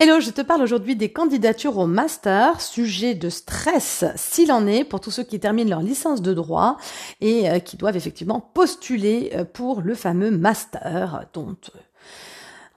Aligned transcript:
Hello, 0.00 0.18
je 0.18 0.30
te 0.30 0.40
parle 0.40 0.60
aujourd'hui 0.60 0.96
des 0.96 1.12
candidatures 1.12 1.78
au 1.78 1.86
master, 1.86 2.60
sujet 2.60 3.14
de 3.14 3.30
stress 3.30 4.04
s'il 4.16 4.50
en 4.50 4.66
est 4.66 4.82
pour 4.82 5.00
tous 5.00 5.12
ceux 5.12 5.22
qui 5.22 5.38
terminent 5.38 5.70
leur 5.70 5.82
licence 5.82 6.20
de 6.20 6.34
droit 6.34 6.78
et 7.20 7.48
euh, 7.48 7.60
qui 7.60 7.76
doivent 7.76 7.96
effectivement 7.96 8.40
postuler 8.40 9.30
euh, 9.36 9.44
pour 9.44 9.82
le 9.82 9.94
fameux 9.94 10.32
master 10.32 11.26
dont 11.32 11.56
euh, 11.76 11.78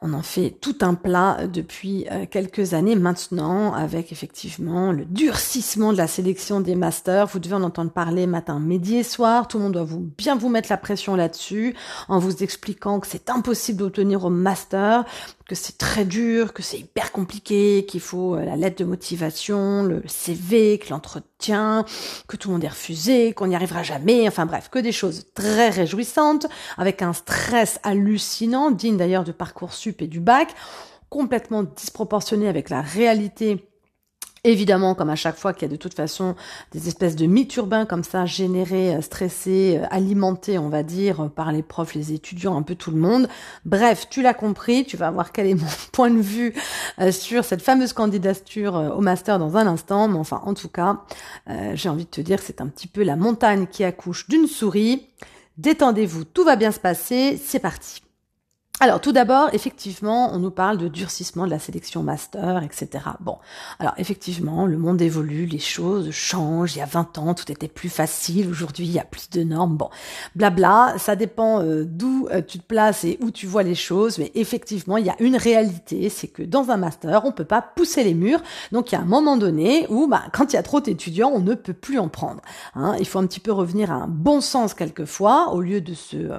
on 0.03 0.13
en 0.13 0.21
fait 0.21 0.57
tout 0.61 0.75
un 0.81 0.93
plat 0.93 1.47
depuis 1.51 2.05
quelques 2.29 2.75
années 2.75 2.95
maintenant, 2.95 3.73
avec 3.73 4.11
effectivement 4.11 4.91
le 4.91 5.05
durcissement 5.05 5.91
de 5.91 5.97
la 5.97 6.05
sélection 6.05 6.59
des 6.59 6.75
masters. 6.75 7.25
Vous 7.25 7.39
devez 7.39 7.55
en 7.55 7.63
entendre 7.63 7.89
parler 7.89 8.27
matin, 8.27 8.59
midi 8.59 8.97
et 8.97 9.03
soir. 9.03 9.47
Tout 9.47 9.57
le 9.57 9.63
monde 9.63 9.73
doit 9.73 9.87
bien 10.15 10.35
vous 10.35 10.49
mettre 10.49 10.69
la 10.69 10.77
pression 10.77 11.15
là-dessus, 11.15 11.75
en 12.09 12.19
vous 12.19 12.43
expliquant 12.43 12.99
que 12.99 13.07
c'est 13.07 13.31
impossible 13.31 13.79
d'obtenir 13.79 14.23
au 14.23 14.29
master, 14.29 15.03
que 15.47 15.55
c'est 15.55 15.77
très 15.77 16.03
dur, 16.03 16.53
que 16.53 16.61
c'est 16.61 16.79
hyper 16.79 17.11
compliqué, 17.11 17.85
qu'il 17.87 18.01
faut 18.01 18.35
euh, 18.35 18.43
la 18.43 18.57
lettre 18.57 18.77
de 18.79 18.83
motivation, 18.83 19.83
le 19.83 20.03
CV, 20.05 20.77
que 20.77 20.89
l'entretien, 20.89 21.85
que 22.27 22.35
tout 22.35 22.49
le 22.49 22.53
monde 22.53 22.63
est 22.65 22.69
refusé, 22.69 23.33
qu'on 23.33 23.47
n'y 23.47 23.55
arrivera 23.55 23.81
jamais, 23.81 24.27
enfin 24.27 24.45
bref, 24.45 24.69
que 24.69 24.79
des 24.79 24.91
choses 24.91 25.27
très 25.33 25.69
réjouissantes, 25.69 26.47
avec 26.77 27.01
un 27.01 27.13
stress 27.13 27.79
hallucinant, 27.83 28.71
digne 28.71 28.97
d'ailleurs 28.97 29.23
de 29.23 29.31
Parcoursup 29.31 30.01
et 30.01 30.07
du 30.07 30.19
bac, 30.19 30.53
complètement 31.09 31.63
disproportionné 31.63 32.49
avec 32.49 32.69
la 32.69 32.81
réalité 32.81 33.69
Évidemment, 34.43 34.95
comme 34.95 35.09
à 35.09 35.15
chaque 35.15 35.37
fois 35.37 35.53
qu'il 35.53 35.63
y 35.63 35.71
a 35.71 35.71
de 35.71 35.79
toute 35.79 35.93
façon 35.93 36.35
des 36.71 36.87
espèces 36.87 37.15
de 37.15 37.25
mythes 37.25 37.55
urbains 37.55 37.85
comme 37.85 38.03
ça, 38.03 38.25
générés, 38.25 38.95
euh, 38.95 39.01
stressés, 39.01 39.79
euh, 39.81 39.85
alimentés, 39.89 40.57
on 40.57 40.69
va 40.69 40.83
dire, 40.83 41.29
par 41.35 41.51
les 41.51 41.63
profs, 41.63 41.95
les 41.95 42.13
étudiants, 42.13 42.55
un 42.57 42.61
peu 42.61 42.75
tout 42.75 42.91
le 42.91 42.97
monde. 42.97 43.27
Bref, 43.65 44.07
tu 44.09 44.21
l'as 44.21 44.33
compris, 44.33 44.85
tu 44.85 44.97
vas 44.97 45.11
voir 45.11 45.31
quel 45.31 45.47
est 45.47 45.55
mon 45.55 45.67
point 45.91 46.09
de 46.09 46.19
vue 46.19 46.53
euh, 46.99 47.11
sur 47.11 47.43
cette 47.43 47.61
fameuse 47.61 47.93
candidature 47.93 48.93
au 48.95 49.01
master 49.01 49.39
dans 49.39 49.57
un 49.57 49.67
instant. 49.67 50.07
Mais 50.07 50.19
enfin, 50.19 50.41
en 50.45 50.53
tout 50.53 50.69
cas, 50.69 51.01
j'ai 51.73 51.89
envie 51.89 52.05
de 52.05 52.09
te 52.09 52.21
dire 52.21 52.37
que 52.37 52.43
c'est 52.43 52.61
un 52.61 52.67
petit 52.67 52.87
peu 52.87 53.03
la 53.03 53.15
montagne 53.15 53.67
qui 53.67 53.83
accouche 53.83 54.27
d'une 54.27 54.47
souris. 54.47 55.07
Détendez-vous, 55.57 56.25
tout 56.25 56.43
va 56.43 56.55
bien 56.55 56.71
se 56.71 56.79
passer, 56.79 57.39
c'est 57.43 57.59
parti. 57.59 58.01
Alors 58.79 59.01
tout 59.01 59.11
d'abord, 59.11 59.49
effectivement, 59.53 60.31
on 60.31 60.37
nous 60.37 60.51
parle 60.51 60.77
de 60.77 60.87
durcissement 60.87 61.45
de 61.45 61.49
la 61.49 61.57
sélection 61.57 62.03
master, 62.03 62.61
etc. 62.61 63.05
Bon, 63.21 63.37
alors 63.79 63.95
effectivement, 63.97 64.67
le 64.67 64.77
monde 64.77 65.01
évolue, 65.01 65.47
les 65.47 65.57
choses 65.57 66.11
changent. 66.11 66.75
Il 66.75 66.79
y 66.79 66.83
a 66.83 66.85
20 66.85 67.17
ans, 67.17 67.33
tout 67.33 67.51
était 67.51 67.69
plus 67.69 67.89
facile. 67.89 68.47
Aujourd'hui, 68.47 68.85
il 68.85 68.91
y 68.91 68.99
a 68.99 69.03
plus 69.03 69.31
de 69.31 69.41
normes. 69.41 69.77
Bon, 69.77 69.89
blabla, 70.35 70.93
ça 70.99 71.15
dépend 71.15 71.63
euh, 71.63 71.85
d'où 71.87 72.27
euh, 72.29 72.43
tu 72.47 72.59
te 72.59 72.63
places 72.63 73.03
et 73.03 73.17
où 73.19 73.31
tu 73.31 73.47
vois 73.47 73.63
les 73.63 73.73
choses. 73.73 74.19
Mais 74.19 74.31
effectivement, 74.35 74.97
il 74.97 75.07
y 75.07 75.09
a 75.09 75.15
une 75.19 75.37
réalité, 75.37 76.09
c'est 76.09 76.27
que 76.27 76.43
dans 76.43 76.69
un 76.69 76.77
master, 76.77 77.25
on 77.25 77.31
peut 77.31 77.45
pas 77.45 77.63
pousser 77.63 78.03
les 78.03 78.13
murs. 78.13 78.43
Donc 78.71 78.91
il 78.91 78.95
y 78.95 78.97
a 78.99 79.01
un 79.01 79.05
moment 79.05 79.37
donné 79.37 79.87
où, 79.89 80.05
bah, 80.05 80.21
quand 80.33 80.53
il 80.53 80.55
y 80.55 80.59
a 80.59 80.63
trop 80.63 80.81
d'étudiants, 80.81 81.31
on 81.33 81.39
ne 81.39 81.55
peut 81.55 81.73
plus 81.73 81.97
en 81.97 82.09
prendre. 82.09 82.41
Hein. 82.75 82.95
Il 82.99 83.07
faut 83.07 83.17
un 83.17 83.25
petit 83.25 83.39
peu 83.39 83.51
revenir 83.51 83.91
à 83.91 83.95
un 83.95 84.07
bon 84.07 84.39
sens 84.39 84.75
quelquefois, 84.75 85.51
au 85.53 85.61
lieu 85.61 85.81
de 85.81 85.95
se 85.95 86.17
euh, 86.17 86.37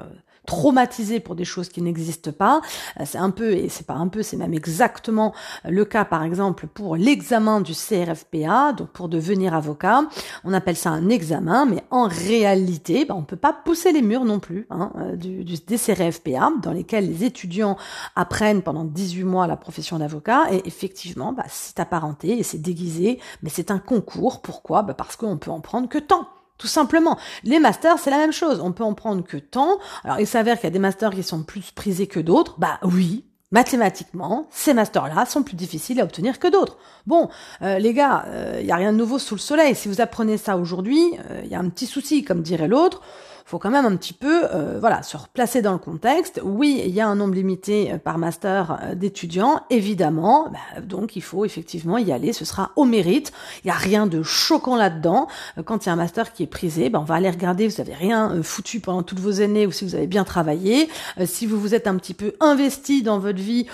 traumatisé 0.49 1.19
pour 1.19 1.35
des 1.35 1.45
choses 1.45 1.69
qui 1.69 1.79
n'existent 1.83 2.31
pas. 2.31 2.61
Euh, 2.99 3.03
c'est 3.05 3.19
un 3.19 3.29
peu, 3.29 3.51
et 3.51 3.69
c'est 3.69 3.85
pas 3.85 3.93
un 3.93 4.07
peu, 4.07 4.23
c'est 4.23 4.35
même 4.35 4.55
exactement 4.55 5.31
le 5.63 5.85
cas, 5.85 6.05
par 6.05 6.23
exemple, 6.23 6.65
pour 6.65 6.95
l'examen 6.95 7.61
du 7.61 7.73
CRFPA, 7.73 8.73
donc 8.73 8.89
pour 8.89 9.09
devenir 9.09 9.53
avocat. 9.53 10.05
On 10.43 10.51
appelle 10.51 10.75
ça 10.75 10.89
un 10.89 11.09
examen, 11.09 11.67
mais 11.67 11.83
en 11.91 12.07
réalité, 12.07 13.05
bah, 13.05 13.13
on 13.15 13.21
peut 13.21 13.37
pas 13.37 13.53
pousser 13.53 13.91
les 13.91 14.01
murs 14.01 14.25
non 14.25 14.39
plus 14.39 14.65
hein, 14.71 14.91
euh, 14.97 15.15
du, 15.15 15.43
du, 15.43 15.57
des 15.59 15.77
CRFPA, 15.77 16.53
dans 16.63 16.71
lesquels 16.71 17.07
les 17.07 17.23
étudiants 17.25 17.77
apprennent 18.15 18.63
pendant 18.63 18.85
18 18.85 19.25
mois 19.25 19.45
la 19.45 19.55
profession 19.55 19.99
d'avocat. 19.99 20.51
Et 20.51 20.67
effectivement, 20.67 21.31
bah, 21.31 21.45
c'est 21.47 21.79
apparenté 21.79 22.39
et 22.39 22.43
c'est 22.43 22.57
déguisé, 22.57 23.19
mais 23.43 23.49
c'est 23.49 23.69
un 23.69 23.79
concours. 23.79 24.41
Pourquoi? 24.41 24.81
Bah, 24.81 24.95
Parce 24.95 25.15
qu'on 25.15 25.37
peut 25.37 25.51
en 25.51 25.61
prendre 25.61 25.87
que 25.87 25.99
tant. 25.99 26.27
Tout 26.59 26.67
simplement. 26.67 27.17
Les 27.43 27.57
masters, 27.57 27.97
c'est 27.97 28.11
la 28.11 28.17
même 28.17 28.33
chose. 28.33 28.59
On 28.61 28.73
peut 28.73 28.83
en 28.83 28.93
prendre 28.93 29.23
que 29.23 29.37
tant. 29.37 29.79
Alors, 30.03 30.19
il 30.19 30.27
s'avère 30.27 30.57
qu'il 30.57 30.65
y 30.65 30.67
a 30.67 30.71
des 30.71 30.77
masters 30.77 31.11
qui 31.11 31.23
sont 31.23 31.41
plus 31.41 31.71
prisés 31.71 32.05
que 32.05 32.19
d'autres. 32.19 32.55
Bah 32.59 32.79
oui, 32.83 33.23
mathématiquement, 33.51 34.45
ces 34.51 34.73
masters-là 34.73 35.25
sont 35.25 35.41
plus 35.41 35.55
difficiles 35.55 36.01
à 36.01 36.03
obtenir 36.03 36.37
que 36.37 36.49
d'autres. 36.49 36.77
Bon, 37.07 37.29
euh, 37.61 37.79
les 37.79 37.93
gars, 37.93 38.25
il 38.27 38.31
euh, 38.33 38.63
n'y 38.63 38.71
a 38.71 38.75
rien 38.75 38.91
de 38.91 38.97
nouveau 38.97 39.19
sous 39.19 39.35
le 39.35 39.39
soleil. 39.39 39.73
Si 39.73 39.87
vous 39.87 40.01
apprenez 40.01 40.37
ça 40.37 40.57
aujourd'hui, 40.57 40.99
il 41.13 41.19
euh, 41.31 41.45
y 41.45 41.55
a 41.55 41.59
un 41.59 41.69
petit 41.69 41.87
souci, 41.87 42.25
comme 42.25 42.41
dirait 42.41 42.67
l'autre 42.67 43.01
faut 43.49 43.57
quand 43.57 43.71
même 43.71 43.85
un 43.85 43.95
petit 43.95 44.13
peu 44.13 44.43
euh, 44.53 44.77
voilà 44.79 45.01
se 45.01 45.17
replacer 45.17 45.63
dans 45.63 45.71
le 45.71 45.79
contexte. 45.79 46.39
Oui, 46.43 46.83
il 46.85 46.91
y 46.91 47.01
a 47.01 47.07
un 47.07 47.15
nombre 47.15 47.33
limité 47.33 47.91
euh, 47.91 47.97
par 47.97 48.19
master 48.19 48.79
euh, 48.83 48.93
d'étudiants, 48.93 49.63
évidemment. 49.71 50.51
Bah, 50.51 50.81
donc 50.81 51.15
il 51.15 51.23
faut 51.23 51.45
effectivement 51.45 51.97
y 51.97 52.11
aller. 52.11 52.31
Ce 52.31 52.45
sera 52.45 52.71
au 52.75 52.85
mérite. 52.85 53.31
Il 53.63 53.67
n'y 53.67 53.71
a 53.71 53.75
rien 53.75 54.05
de 54.05 54.21
choquant 54.21 54.75
là-dedans. 54.75 55.27
Quand 55.65 55.83
il 55.83 55.87
y 55.87 55.89
a 55.89 55.93
un 55.93 55.95
master 55.95 56.31
qui 56.31 56.43
est 56.43 56.47
prisé, 56.47 56.91
bah, 56.91 56.99
on 56.99 57.05
va 57.05 57.15
aller 57.15 57.29
regarder. 57.29 57.67
Vous 57.67 57.81
avez 57.81 57.95
rien 57.95 58.39
foutu 58.43 58.81
pendant 58.81 59.01
toutes 59.01 59.19
vos 59.19 59.41
années 59.41 59.65
ou 59.65 59.71
si 59.71 59.83
vous 59.83 59.95
avez 59.95 60.07
bien 60.07 60.25
travaillé. 60.25 60.87
si 61.25 61.47
vous 61.47 61.59
vous 61.59 61.73
êtes 61.73 61.87
un 61.87 61.95
petit 61.95 62.13
peu 62.13 62.33
investi 62.39 63.01
dans 63.01 63.17
votre 63.17 63.39
vie, 63.39 63.65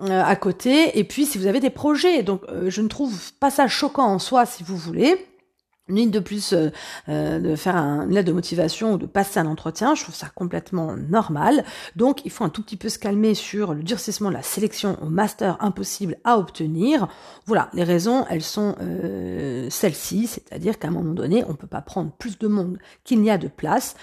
à 0.00 0.36
côté, 0.36 0.98
et 0.98 1.04
puis 1.04 1.26
si 1.26 1.38
vous 1.38 1.46
avez 1.46 1.60
des 1.60 1.70
projets. 1.70 2.22
Donc 2.22 2.42
je 2.66 2.80
ne 2.80 2.88
trouve 2.88 3.32
pas 3.40 3.50
ça 3.50 3.68
choquant 3.68 4.06
en 4.06 4.18
soi 4.18 4.46
si 4.46 4.62
vous 4.62 4.76
voulez 4.76 5.27
une 5.88 6.10
de 6.10 6.20
plus 6.20 6.52
euh, 6.52 6.70
euh, 7.08 7.38
de 7.38 7.56
faire 7.56 7.76
un, 7.76 8.04
une 8.04 8.14
lettre 8.14 8.28
de 8.28 8.32
motivation 8.32 8.94
ou 8.94 8.98
de 8.98 9.06
passer 9.06 9.40
un 9.40 9.46
entretien, 9.46 9.94
je 9.94 10.02
trouve 10.02 10.14
ça 10.14 10.28
complètement 10.34 10.96
normal. 10.96 11.64
Donc 11.96 12.24
il 12.24 12.30
faut 12.30 12.44
un 12.44 12.48
tout 12.48 12.62
petit 12.62 12.76
peu 12.76 12.88
se 12.88 12.98
calmer 12.98 13.34
sur 13.34 13.74
le 13.74 13.82
durcissement 13.82 14.28
de 14.28 14.34
la 14.34 14.42
sélection 14.42 14.96
au 15.02 15.08
master 15.08 15.56
impossible 15.60 16.16
à 16.24 16.38
obtenir. 16.38 17.08
Voilà, 17.46 17.70
les 17.72 17.84
raisons, 17.84 18.24
elles 18.30 18.42
sont 18.42 18.76
euh, 18.80 19.68
celles-ci, 19.70 20.26
c'est-à-dire 20.26 20.78
qu'à 20.78 20.88
un 20.88 20.92
moment 20.92 21.14
donné, 21.14 21.44
on 21.48 21.54
peut 21.54 21.66
pas 21.66 21.80
prendre 21.80 22.12
plus 22.12 22.38
de 22.38 22.48
monde 22.48 22.78
qu'il 23.04 23.20
n'y 23.20 23.30
a 23.30 23.38
de 23.38 23.48
place. 23.48 23.94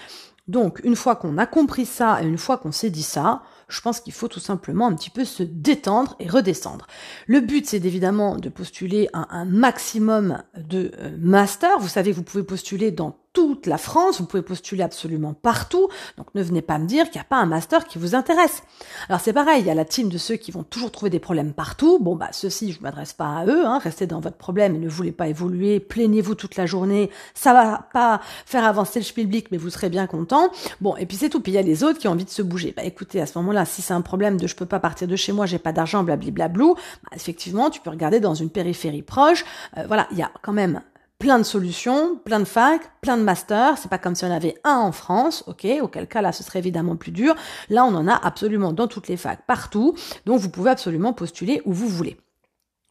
Donc 0.48 0.80
une 0.84 0.96
fois 0.96 1.16
qu'on 1.16 1.38
a 1.38 1.46
compris 1.46 1.86
ça 1.86 2.22
et 2.22 2.26
une 2.26 2.38
fois 2.38 2.58
qu'on 2.58 2.72
s'est 2.72 2.90
dit 2.90 3.02
ça, 3.02 3.42
je 3.68 3.80
pense 3.80 4.00
qu'il 4.00 4.12
faut 4.12 4.28
tout 4.28 4.40
simplement 4.40 4.86
un 4.86 4.94
petit 4.94 5.10
peu 5.10 5.24
se 5.24 5.42
détendre 5.42 6.16
et 6.20 6.28
redescendre. 6.28 6.86
Le 7.26 7.40
but, 7.40 7.66
c'est 7.66 7.84
évidemment 7.84 8.36
de 8.36 8.48
postuler 8.48 9.08
à 9.12 9.36
un 9.36 9.44
maximum 9.44 10.42
de 10.56 10.92
euh, 10.98 11.16
masters. 11.18 11.78
Vous 11.78 11.88
savez, 11.88 12.12
vous 12.12 12.22
pouvez 12.22 12.44
postuler 12.44 12.90
dans 12.90 13.18
toute 13.36 13.66
la 13.66 13.76
France, 13.76 14.18
vous 14.18 14.26
pouvez 14.26 14.42
postuler 14.42 14.82
absolument 14.82 15.34
partout, 15.34 15.90
donc 16.16 16.26
ne 16.34 16.42
venez 16.42 16.62
pas 16.62 16.78
me 16.78 16.86
dire 16.86 17.04
qu'il 17.10 17.16
n'y 17.16 17.20
a 17.20 17.28
pas 17.28 17.36
un 17.36 17.44
master 17.44 17.86
qui 17.86 17.98
vous 17.98 18.14
intéresse. 18.14 18.62
Alors 19.10 19.20
c'est 19.20 19.34
pareil, 19.34 19.60
il 19.60 19.66
y 19.66 19.70
a 19.70 19.74
la 19.74 19.84
team 19.84 20.08
de 20.08 20.16
ceux 20.16 20.36
qui 20.36 20.52
vont 20.52 20.62
toujours 20.62 20.90
trouver 20.90 21.10
des 21.10 21.18
problèmes 21.18 21.52
partout, 21.52 21.98
bon 21.98 22.16
bah 22.16 22.30
ceux-ci, 22.32 22.72
je 22.72 22.78
ne 22.78 22.84
m'adresse 22.84 23.12
pas 23.12 23.26
à 23.26 23.44
eux, 23.44 23.66
hein, 23.66 23.78
restez 23.78 24.06
dans 24.06 24.20
votre 24.20 24.38
problème 24.38 24.74
et 24.74 24.78
ne 24.78 24.88
voulez 24.88 25.12
pas 25.12 25.28
évoluer, 25.28 25.80
plaignez-vous 25.80 26.34
toute 26.34 26.56
la 26.56 26.64
journée, 26.64 27.10
ça 27.34 27.52
va 27.52 27.86
pas 27.92 28.22
faire 28.46 28.64
avancer 28.64 29.00
le 29.00 29.04
spielblick, 29.04 29.50
mais 29.50 29.58
vous 29.58 29.68
serez 29.68 29.90
bien 29.90 30.06
content. 30.06 30.48
Bon, 30.80 30.96
et 30.96 31.04
puis 31.04 31.18
c'est 31.18 31.28
tout, 31.28 31.40
puis 31.40 31.52
il 31.52 31.56
y 31.56 31.58
a 31.58 31.62
les 31.62 31.84
autres 31.84 31.98
qui 31.98 32.08
ont 32.08 32.12
envie 32.12 32.24
de 32.24 32.30
se 32.30 32.40
bouger. 32.40 32.72
Bah 32.74 32.84
écoutez, 32.84 33.20
à 33.20 33.26
ce 33.26 33.36
moment-là, 33.36 33.66
si 33.66 33.82
c'est 33.82 33.92
un 33.92 34.00
problème 34.00 34.38
de 34.38 34.46
je 34.46 34.56
peux 34.56 34.64
pas 34.64 34.80
partir 34.80 35.08
de 35.08 35.16
chez 35.16 35.32
moi, 35.32 35.44
j'ai 35.44 35.58
pas 35.58 35.72
d'argent, 35.72 36.02
blablabla, 36.04 36.48
bah, 36.48 36.74
effectivement, 37.14 37.68
tu 37.68 37.82
peux 37.82 37.90
regarder 37.90 38.18
dans 38.18 38.32
une 38.32 38.48
périphérie 38.48 39.02
proche, 39.02 39.44
euh, 39.76 39.84
voilà, 39.86 40.08
il 40.10 40.16
y 40.16 40.22
a 40.22 40.30
quand 40.40 40.54
même 40.54 40.80
plein 41.26 41.38
de 41.40 41.42
solutions, 41.42 42.20
plein 42.24 42.38
de 42.38 42.44
facs, 42.44 42.88
plein 43.00 43.16
de 43.16 43.22
masters. 43.24 43.78
C'est 43.78 43.88
pas 43.88 43.98
comme 43.98 44.14
si 44.14 44.24
on 44.24 44.30
avait 44.30 44.54
un 44.62 44.76
en 44.76 44.92
France, 44.92 45.42
ok, 45.48 45.66
auquel 45.82 46.06
cas 46.06 46.22
là 46.22 46.30
ce 46.30 46.44
serait 46.44 46.60
évidemment 46.60 46.94
plus 46.94 47.10
dur. 47.10 47.34
Là 47.68 47.84
on 47.84 47.92
en 47.96 48.06
a 48.06 48.14
absolument 48.14 48.72
dans 48.72 48.86
toutes 48.86 49.08
les 49.08 49.16
facs, 49.16 49.44
partout. 49.44 49.96
Donc 50.24 50.38
vous 50.38 50.50
pouvez 50.50 50.70
absolument 50.70 51.12
postuler 51.12 51.62
où 51.64 51.72
vous 51.72 51.88
voulez. 51.88 52.16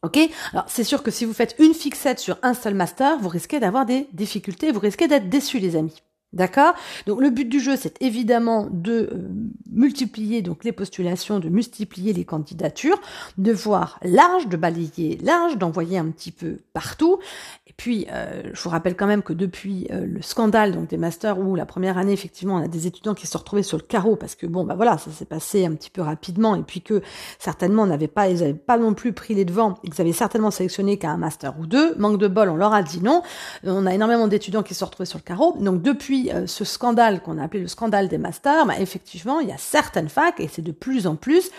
Ok? 0.02 0.18
Alors 0.52 0.66
c'est 0.68 0.84
sûr 0.84 1.02
que 1.02 1.10
si 1.10 1.24
vous 1.24 1.32
faites 1.32 1.54
une 1.58 1.72
fixette 1.72 2.18
sur 2.18 2.36
un 2.42 2.52
seul 2.52 2.74
master, 2.74 3.16
vous 3.20 3.30
risquez 3.30 3.58
d'avoir 3.58 3.86
des 3.86 4.06
difficultés, 4.12 4.70
vous 4.70 4.80
risquez 4.80 5.08
d'être 5.08 5.30
déçus 5.30 5.58
les 5.58 5.74
amis. 5.74 6.02
D'accord? 6.36 6.74
Donc 7.06 7.20
le 7.20 7.30
but 7.30 7.48
du 7.48 7.60
jeu, 7.60 7.76
c'est 7.76 8.00
évidemment 8.02 8.68
de 8.70 9.08
euh, 9.12 9.28
multiplier 9.70 10.42
donc 10.42 10.64
les 10.64 10.72
postulations, 10.72 11.40
de 11.40 11.48
multiplier 11.48 12.12
les 12.12 12.24
candidatures, 12.24 13.00
de 13.38 13.52
voir 13.52 13.98
large, 14.02 14.46
de 14.46 14.56
balayer 14.56 15.18
large, 15.22 15.56
d'envoyer 15.56 15.96
un 15.96 16.10
petit 16.10 16.30
peu 16.30 16.58
partout 16.74 17.18
puis, 17.76 18.06
euh, 18.10 18.42
je 18.54 18.62
vous 18.62 18.70
rappelle 18.70 18.96
quand 18.96 19.06
même 19.06 19.22
que 19.22 19.34
depuis 19.34 19.86
euh, 19.90 20.06
le 20.06 20.22
scandale 20.22 20.72
donc 20.72 20.88
des 20.88 20.96
masters 20.96 21.38
où 21.38 21.54
la 21.54 21.66
première 21.66 21.98
année, 21.98 22.12
effectivement, 22.12 22.54
on 22.56 22.64
a 22.64 22.68
des 22.68 22.86
étudiants 22.86 23.14
qui 23.14 23.26
se 23.26 23.32
sont 23.32 23.38
retrouvés 23.38 23.62
sur 23.62 23.76
le 23.76 23.82
carreau 23.82 24.16
parce 24.16 24.34
que 24.34 24.46
bon, 24.46 24.64
bah 24.64 24.74
voilà, 24.74 24.96
ça 24.96 25.10
s'est 25.10 25.26
passé 25.26 25.66
un 25.66 25.74
petit 25.74 25.90
peu 25.90 26.00
rapidement 26.00 26.56
et 26.56 26.62
puis 26.62 26.80
que 26.80 27.02
certainement 27.38 27.86
pas, 28.08 28.28
ils 28.28 28.40
n'avaient 28.40 28.54
pas 28.54 28.78
non 28.78 28.94
plus 28.94 29.12
pris 29.12 29.34
les 29.34 29.44
devants 29.44 29.74
et 29.84 29.90
qu'ils 29.90 30.00
avaient 30.00 30.12
certainement 30.12 30.50
sélectionné 30.50 30.96
qu'un 30.98 31.18
master 31.18 31.54
ou 31.60 31.66
deux. 31.66 31.94
Manque 31.96 32.18
de 32.18 32.28
bol, 32.28 32.48
on 32.48 32.56
leur 32.56 32.72
a 32.72 32.82
dit 32.82 33.02
non. 33.02 33.22
On 33.64 33.84
a 33.84 33.94
énormément 33.94 34.26
d'étudiants 34.26 34.62
qui 34.62 34.72
se 34.72 34.80
sont 34.80 34.86
retrouvés 34.86 35.06
sur 35.06 35.18
le 35.18 35.24
carreau. 35.24 35.56
Donc 35.60 35.82
depuis 35.82 36.25
euh, 36.32 36.46
ce 36.46 36.64
scandale 36.64 37.22
qu'on 37.22 37.38
a 37.38 37.44
appelé 37.44 37.60
le 37.60 37.68
scandale 37.68 38.08
des 38.08 38.18
masters, 38.18 38.66
bah, 38.66 38.74
effectivement, 38.78 39.40
il 39.40 39.48
y 39.48 39.52
a 39.52 39.58
certaines 39.58 40.08
facs 40.08 40.40
et 40.40 40.48
c'est 40.48 40.62
de 40.62 40.72
plus 40.72 41.06
en 41.06 41.16
plus 41.16 41.50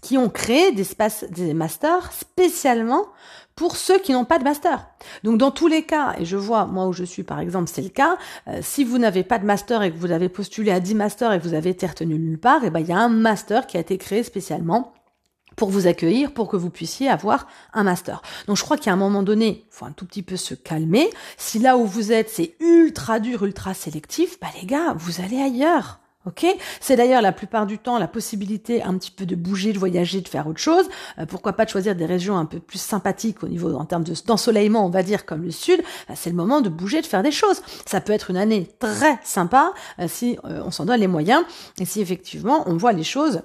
qui 0.00 0.16
ont 0.16 0.30
créé 0.30 0.72
des, 0.72 0.86
des 1.30 1.54
masters 1.54 2.12
spécialement 2.12 3.06
pour 3.54 3.76
ceux 3.76 3.98
qui 3.98 4.12
n'ont 4.12 4.24
pas 4.24 4.38
de 4.38 4.44
master. 4.44 4.86
Donc 5.22 5.36
dans 5.36 5.50
tous 5.50 5.66
les 5.66 5.82
cas, 5.82 6.14
et 6.18 6.24
je 6.24 6.38
vois 6.38 6.64
moi 6.64 6.86
où 6.86 6.92
je 6.94 7.04
suis 7.04 7.22
par 7.22 7.40
exemple, 7.40 7.68
c'est 7.70 7.82
le 7.82 7.90
cas, 7.90 8.16
euh, 8.48 8.60
si 8.62 8.84
vous 8.84 8.96
n'avez 8.96 9.22
pas 9.22 9.38
de 9.38 9.44
master 9.44 9.82
et 9.82 9.92
que 9.92 9.98
vous 9.98 10.12
avez 10.12 10.30
postulé 10.30 10.70
à 10.70 10.80
10 10.80 10.94
masters 10.94 11.32
et 11.32 11.38
que 11.38 11.44
vous 11.44 11.52
avez 11.52 11.70
été 11.70 11.86
retenu 11.86 12.18
nulle 12.18 12.38
part, 12.38 12.64
et 12.64 12.68
eh 12.68 12.70
ben 12.70 12.80
il 12.80 12.86
y 12.86 12.92
a 12.92 12.98
un 12.98 13.10
master 13.10 13.66
qui 13.66 13.76
a 13.76 13.80
été 13.80 13.98
créé 13.98 14.22
spécialement 14.22 14.94
pour 15.60 15.68
vous 15.68 15.86
accueillir, 15.86 16.32
pour 16.32 16.48
que 16.48 16.56
vous 16.56 16.70
puissiez 16.70 17.10
avoir 17.10 17.46
un 17.74 17.82
master. 17.82 18.22
Donc 18.46 18.56
je 18.56 18.62
crois 18.62 18.78
qu'à 18.78 18.94
un 18.94 18.96
moment 18.96 19.22
donné, 19.22 19.66
faut 19.68 19.84
un 19.84 19.92
tout 19.92 20.06
petit 20.06 20.22
peu 20.22 20.38
se 20.38 20.54
calmer. 20.54 21.10
Si 21.36 21.58
là 21.58 21.76
où 21.76 21.84
vous 21.84 22.12
êtes, 22.12 22.30
c'est 22.30 22.56
ultra 22.60 23.20
dur, 23.20 23.44
ultra 23.44 23.74
sélectif, 23.74 24.40
bah 24.40 24.46
les 24.58 24.66
gars, 24.66 24.94
vous 24.96 25.20
allez 25.20 25.38
ailleurs. 25.38 26.00
Ok, 26.24 26.46
c'est 26.80 26.96
d'ailleurs 26.96 27.20
la 27.20 27.32
plupart 27.32 27.66
du 27.66 27.76
temps 27.76 27.98
la 27.98 28.08
possibilité 28.08 28.82
un 28.82 28.96
petit 28.96 29.10
peu 29.10 29.26
de 29.26 29.36
bouger, 29.36 29.74
de 29.74 29.78
voyager, 29.78 30.22
de 30.22 30.28
faire 30.28 30.46
autre 30.46 30.60
chose. 30.60 30.88
Euh, 31.18 31.26
pourquoi 31.26 31.52
pas 31.52 31.66
de 31.66 31.70
choisir 31.70 31.94
des 31.94 32.06
régions 32.06 32.38
un 32.38 32.46
peu 32.46 32.58
plus 32.58 32.80
sympathiques 32.80 33.42
au 33.42 33.48
niveau 33.48 33.74
en 33.74 33.84
termes 33.84 34.04
d'ensoleillement, 34.26 34.86
on 34.86 34.90
va 34.90 35.02
dire 35.02 35.26
comme 35.26 35.42
le 35.42 35.50
sud? 35.50 35.82
Bah, 36.08 36.14
c'est 36.16 36.30
le 36.30 36.36
moment 36.36 36.62
de 36.62 36.70
bouger, 36.70 37.02
de 37.02 37.06
faire 37.06 37.22
des 37.22 37.32
choses. 37.32 37.60
Ça 37.84 38.00
peut 38.00 38.14
être 38.14 38.30
une 38.30 38.38
année 38.38 38.66
très 38.78 39.18
sympa 39.24 39.74
euh, 39.98 40.06
si 40.08 40.38
euh, 40.46 40.62
on 40.64 40.70
s'en 40.70 40.86
donne 40.86 41.00
les 41.00 41.06
moyens 41.06 41.44
et 41.78 41.84
si 41.84 42.00
effectivement 42.00 42.64
on 42.66 42.78
voit 42.78 42.92
les 42.92 43.04
choses 43.04 43.42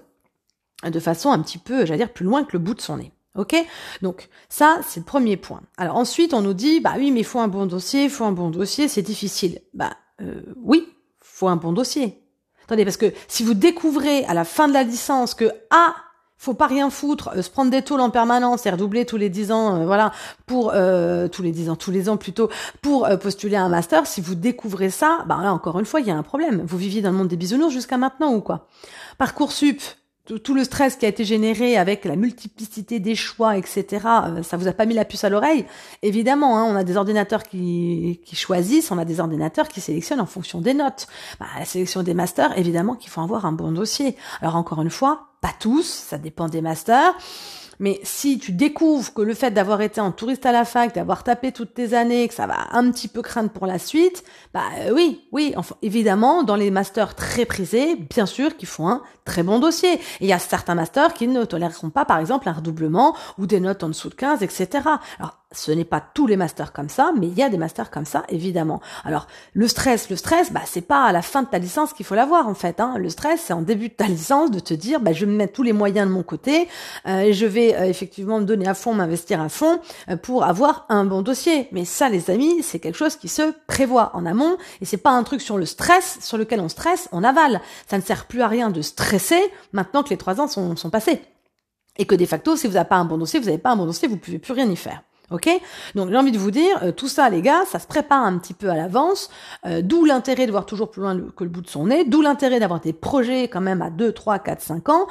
de 0.83 0.99
façon 0.99 1.31
un 1.31 1.39
petit 1.39 1.57
peu, 1.57 1.85
j'allais 1.85 1.99
dire, 1.99 2.13
plus 2.13 2.25
loin 2.25 2.43
que 2.43 2.53
le 2.53 2.59
bout 2.59 2.73
de 2.73 2.81
son 2.81 2.97
nez. 2.97 3.11
Ok? 3.35 3.55
Donc 4.01 4.29
ça, 4.49 4.79
c'est 4.87 5.01
le 5.01 5.05
premier 5.05 5.37
point. 5.37 5.61
Alors 5.77 5.97
ensuite, 5.97 6.33
on 6.33 6.41
nous 6.41 6.53
dit, 6.53 6.79
bah 6.79 6.93
oui, 6.97 7.11
mais 7.11 7.21
il 7.21 7.25
faut 7.25 7.39
un 7.39 7.47
bon 7.47 7.65
dossier, 7.65 8.05
il 8.05 8.09
faut 8.09 8.23
un 8.23 8.31
bon 8.31 8.49
dossier, 8.49 8.87
c'est 8.87 9.01
difficile. 9.01 9.59
Bah 9.73 9.91
euh, 10.21 10.41
oui, 10.63 10.87
faut 11.21 11.47
un 11.47 11.57
bon 11.57 11.73
dossier. 11.73 12.21
Attendez, 12.63 12.85
parce 12.85 12.97
que 12.97 13.13
si 13.27 13.43
vous 13.43 13.53
découvrez 13.53 14.25
à 14.25 14.33
la 14.33 14.45
fin 14.45 14.67
de 14.67 14.73
la 14.73 14.83
licence 14.83 15.33
que 15.33 15.51
ah 15.69 15.95
faut 16.37 16.53
pas 16.53 16.67
rien 16.67 16.89
foutre, 16.89 17.31
euh, 17.35 17.41
se 17.41 17.49
prendre 17.49 17.71
des 17.71 17.81
tôles 17.81 18.01
en 18.01 18.09
permanence 18.09 18.65
et 18.65 18.69
redoubler 18.69 19.05
tous 19.05 19.17
les 19.17 19.29
dix 19.29 19.51
ans, 19.51 19.81
euh, 19.81 19.85
voilà, 19.85 20.11
pour 20.45 20.71
euh, 20.73 21.27
tous 21.27 21.41
les 21.41 21.51
dix 21.51 21.69
ans, 21.69 21.75
tous 21.75 21.91
les 21.91 22.09
ans 22.09 22.17
plutôt, 22.17 22.49
pour 22.81 23.07
postuler 23.19 23.55
à 23.55 23.63
un 23.63 23.69
master. 23.69 24.05
Si 24.05 24.21
vous 24.21 24.35
découvrez 24.35 24.89
ça, 24.89 25.23
bah 25.27 25.39
là 25.41 25.53
encore 25.53 25.79
une 25.79 25.85
fois, 25.85 26.01
il 26.01 26.07
y 26.07 26.11
a 26.11 26.15
un 26.15 26.23
problème. 26.23 26.63
Vous 26.65 26.77
viviez 26.77 27.01
dans 27.01 27.11
le 27.11 27.17
monde 27.17 27.27
des 27.27 27.37
bisounours 27.37 27.73
jusqu'à 27.73 27.97
maintenant 27.97 28.33
ou 28.33 28.41
quoi? 28.41 28.67
Parcoursup, 29.17 29.81
tout 30.25 30.53
le 30.55 30.63
stress 30.63 30.95
qui 30.95 31.05
a 31.05 31.09
été 31.09 31.23
généré 31.23 31.77
avec 31.77 32.03
la 32.05 32.15
multiplicité 32.15 32.99
des 32.99 33.15
choix, 33.15 33.57
etc., 33.57 33.85
euh, 34.05 34.43
ça 34.43 34.57
vous 34.57 34.67
a 34.67 34.73
pas 34.73 34.85
mis 34.85 34.95
la 34.95 35.05
puce 35.05 35.23
à 35.23 35.29
l'oreille 35.29 35.65
Évidemment, 36.01 36.57
hein, 36.57 36.63
on 36.63 36.75
a 36.75 36.83
des 36.83 36.97
ordinateurs 36.97 37.43
qui, 37.43 38.19
qui, 38.25 38.35
choisissent, 38.35 38.91
on 38.91 38.97
a 38.97 39.05
des 39.05 39.19
ordinateurs 39.19 39.67
qui 39.67 39.81
sélectionnent 39.81 40.21
en 40.21 40.25
fonction 40.25 40.61
des 40.61 40.73
notes. 40.73 41.07
Bah, 41.39 41.45
la 41.59 41.65
sélection 41.65 42.01
des 42.01 42.13
masters, 42.13 42.57
évidemment 42.57 42.95
qu'il 42.95 43.09
faut 43.11 43.21
avoir 43.21 43.45
un 43.45 43.51
bon 43.51 43.71
dossier. 43.71 44.15
Alors 44.41 44.55
encore 44.55 44.81
une 44.81 44.89
fois, 44.89 45.27
pas 45.41 45.53
tous, 45.59 45.85
ça 45.85 46.17
dépend 46.17 46.47
des 46.47 46.61
masters. 46.61 47.13
Mais 47.79 47.99
si 48.03 48.39
tu 48.39 48.51
découvres 48.51 49.13
que 49.13 49.21
le 49.21 49.33
fait 49.33 49.51
d'avoir 49.51 49.81
été 49.81 50.01
en 50.01 50.11
touriste 50.11 50.45
à 50.45 50.51
la 50.51 50.65
fac, 50.65 50.93
d'avoir 50.95 51.23
tapé 51.23 51.51
toutes 51.51 51.73
tes 51.73 51.93
années, 51.93 52.27
que 52.27 52.33
ça 52.33 52.47
va 52.47 52.67
un 52.71 52.91
petit 52.91 53.07
peu 53.07 53.21
craindre 53.21 53.49
pour 53.49 53.65
la 53.67 53.79
suite, 53.79 54.23
bah 54.53 54.63
euh, 54.79 54.91
oui, 54.93 55.21
oui, 55.31 55.53
enfin, 55.57 55.75
évidemment, 55.81 56.43
dans 56.43 56.55
les 56.55 56.71
masters 56.71 57.15
très 57.15 57.45
prisés, 57.45 57.95
bien 57.95 58.25
sûr 58.25 58.55
qu'ils 58.57 58.67
font 58.67 58.87
un 58.87 59.01
très 59.25 59.43
bon 59.43 59.59
dossier. 59.59 59.99
Il 60.21 60.27
y 60.27 60.33
a 60.33 60.39
certains 60.39 60.75
masters 60.75 61.13
qui 61.13 61.27
ne 61.27 61.43
toléreront 61.43 61.89
pas, 61.89 62.05
par 62.05 62.19
exemple, 62.19 62.47
un 62.49 62.53
redoublement 62.53 63.15
ou 63.37 63.45
des 63.45 63.59
notes 63.59 63.83
en 63.83 63.89
dessous 63.89 64.09
de 64.09 64.15
15, 64.15 64.43
etc. 64.43 64.81
ce 65.55 65.71
n'est 65.71 65.85
pas 65.85 66.01
tous 66.01 66.27
les 66.27 66.37
masters 66.37 66.73
comme 66.73 66.89
ça, 66.89 67.11
mais 67.17 67.27
il 67.27 67.33
y 67.33 67.41
a 67.41 67.49
des 67.49 67.57
masters 67.57 67.89
comme 67.89 68.05
ça, 68.05 68.23
évidemment. 68.29 68.81
Alors, 69.03 69.27
le 69.53 69.67
stress, 69.67 70.09
le 70.09 70.15
stress, 70.15 70.51
bah, 70.51 70.61
c'est 70.65 70.81
pas 70.81 71.05
à 71.05 71.11
la 71.11 71.21
fin 71.21 71.43
de 71.43 71.47
ta 71.47 71.57
licence 71.57 71.93
qu'il 71.93 72.05
faut 72.05 72.15
l'avoir, 72.15 72.47
en 72.47 72.53
fait. 72.53 72.79
Hein. 72.79 72.95
Le 72.97 73.09
stress, 73.09 73.41
c'est 73.45 73.53
en 73.53 73.61
début 73.61 73.89
de 73.89 73.93
ta 73.93 74.07
licence 74.07 74.51
de 74.51 74.59
te 74.59 74.73
dire, 74.73 74.99
bah, 74.99 75.13
je 75.13 75.25
vais 75.25 75.31
me 75.31 75.37
mettre 75.37 75.53
tous 75.53 75.63
les 75.63 75.73
moyens 75.73 76.07
de 76.07 76.13
mon 76.13 76.23
côté, 76.23 76.67
euh, 77.07 77.19
et 77.19 77.33
je 77.33 77.45
vais 77.45 77.75
euh, 77.75 77.85
effectivement 77.85 78.39
me 78.39 78.45
donner 78.45 78.67
à 78.67 78.73
fond, 78.73 78.93
m'investir 78.93 79.41
à 79.41 79.49
fond, 79.49 79.79
euh, 80.09 80.17
pour 80.17 80.43
avoir 80.43 80.85
un 80.89 81.05
bon 81.05 81.21
dossier. 81.21 81.67
Mais 81.71 81.85
ça, 81.85 82.09
les 82.09 82.29
amis, 82.29 82.61
c'est 82.63 82.79
quelque 82.79 82.97
chose 82.97 83.15
qui 83.15 83.27
se 83.27 83.53
prévoit 83.67 84.11
en 84.13 84.25
amont, 84.25 84.57
et 84.81 84.85
c'est 84.85 84.97
pas 84.97 85.11
un 85.11 85.23
truc 85.23 85.41
sur 85.41 85.57
le 85.57 85.65
stress, 85.65 86.19
sur 86.21 86.37
lequel 86.37 86.59
on 86.59 86.69
stresse, 86.69 87.09
on 87.11 87.23
avale. 87.23 87.61
Ça 87.87 87.97
ne 87.97 88.03
sert 88.03 88.25
plus 88.25 88.41
à 88.41 88.47
rien 88.47 88.69
de 88.69 88.81
stresser 88.81 89.39
maintenant 89.71 90.03
que 90.03 90.09
les 90.09 90.17
trois 90.17 90.41
ans 90.41 90.47
sont, 90.47 90.75
sont 90.75 90.89
passés. 90.89 91.21
Et 91.97 92.05
que 92.05 92.15
de 92.15 92.25
facto, 92.25 92.55
si 92.55 92.67
vous 92.67 92.73
n'avez 92.73 92.89
pas 92.89 92.97
un 92.97 93.05
bon 93.05 93.17
dossier, 93.17 93.39
vous 93.39 93.45
n'avez 93.45 93.57
pas 93.57 93.71
un 93.71 93.77
bon 93.77 93.85
dossier, 93.85 94.07
vous 94.07 94.17
pouvez 94.17 94.39
plus 94.39 94.53
rien 94.53 94.69
y 94.69 94.75
faire. 94.75 95.01
Ok? 95.31 95.49
Donc 95.95 96.09
j'ai 96.09 96.17
envie 96.17 96.31
de 96.31 96.37
vous 96.37 96.51
dire, 96.51 96.83
euh, 96.83 96.91
tout 96.91 97.07
ça 97.07 97.29
les 97.29 97.41
gars, 97.41 97.65
ça 97.65 97.79
se 97.79 97.87
prépare 97.87 98.23
un 98.23 98.37
petit 98.37 98.53
peu 98.53 98.69
à 98.69 98.75
l'avance, 98.75 99.29
euh, 99.65 99.81
d'où 99.81 100.05
l'intérêt 100.05 100.45
de 100.45 100.51
voir 100.51 100.65
toujours 100.65 100.91
plus 100.91 101.01
loin 101.01 101.19
que 101.35 101.43
le 101.43 101.49
bout 101.49 101.61
de 101.61 101.67
son 101.67 101.87
nez, 101.87 102.05
d'où 102.05 102.21
l'intérêt 102.21 102.59
d'avoir 102.59 102.79
des 102.79 102.93
projets 102.93 103.47
quand 103.47 103.61
même 103.61 103.81
à 103.81 103.89
2, 103.89 104.11
3, 104.11 104.39
4, 104.39 104.61
5 104.61 104.89
ans. 104.89 105.07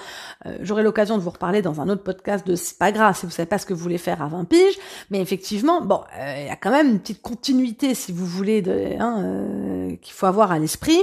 Euh, 0.46 0.56
j'aurai 0.60 0.84
l'occasion 0.84 1.18
de 1.18 1.22
vous 1.22 1.30
reparler 1.30 1.62
dans 1.62 1.80
un 1.80 1.88
autre 1.88 2.04
podcast 2.04 2.46
de 2.46 2.54
c'est 2.54 2.78
pas 2.78 2.92
grave 2.92 3.16
si 3.18 3.26
vous 3.26 3.32
savez 3.32 3.46
pas 3.46 3.58
ce 3.58 3.66
que 3.66 3.74
vous 3.74 3.82
voulez 3.82 3.98
faire 3.98 4.22
à 4.22 4.28
20 4.28 4.44
piges, 4.44 4.78
mais 5.10 5.20
effectivement, 5.20 5.80
bon, 5.80 6.00
il 6.16 6.46
y 6.46 6.50
a 6.50 6.56
quand 6.56 6.70
même 6.70 6.90
une 6.90 7.00
petite 7.00 7.20
continuité 7.20 7.94
si 7.94 8.12
vous 8.12 8.26
voulez 8.26 8.62
hein, 9.00 9.96
qu'il 10.00 10.12
faut 10.12 10.26
avoir 10.26 10.52
à 10.52 10.58
l'esprit. 10.58 10.98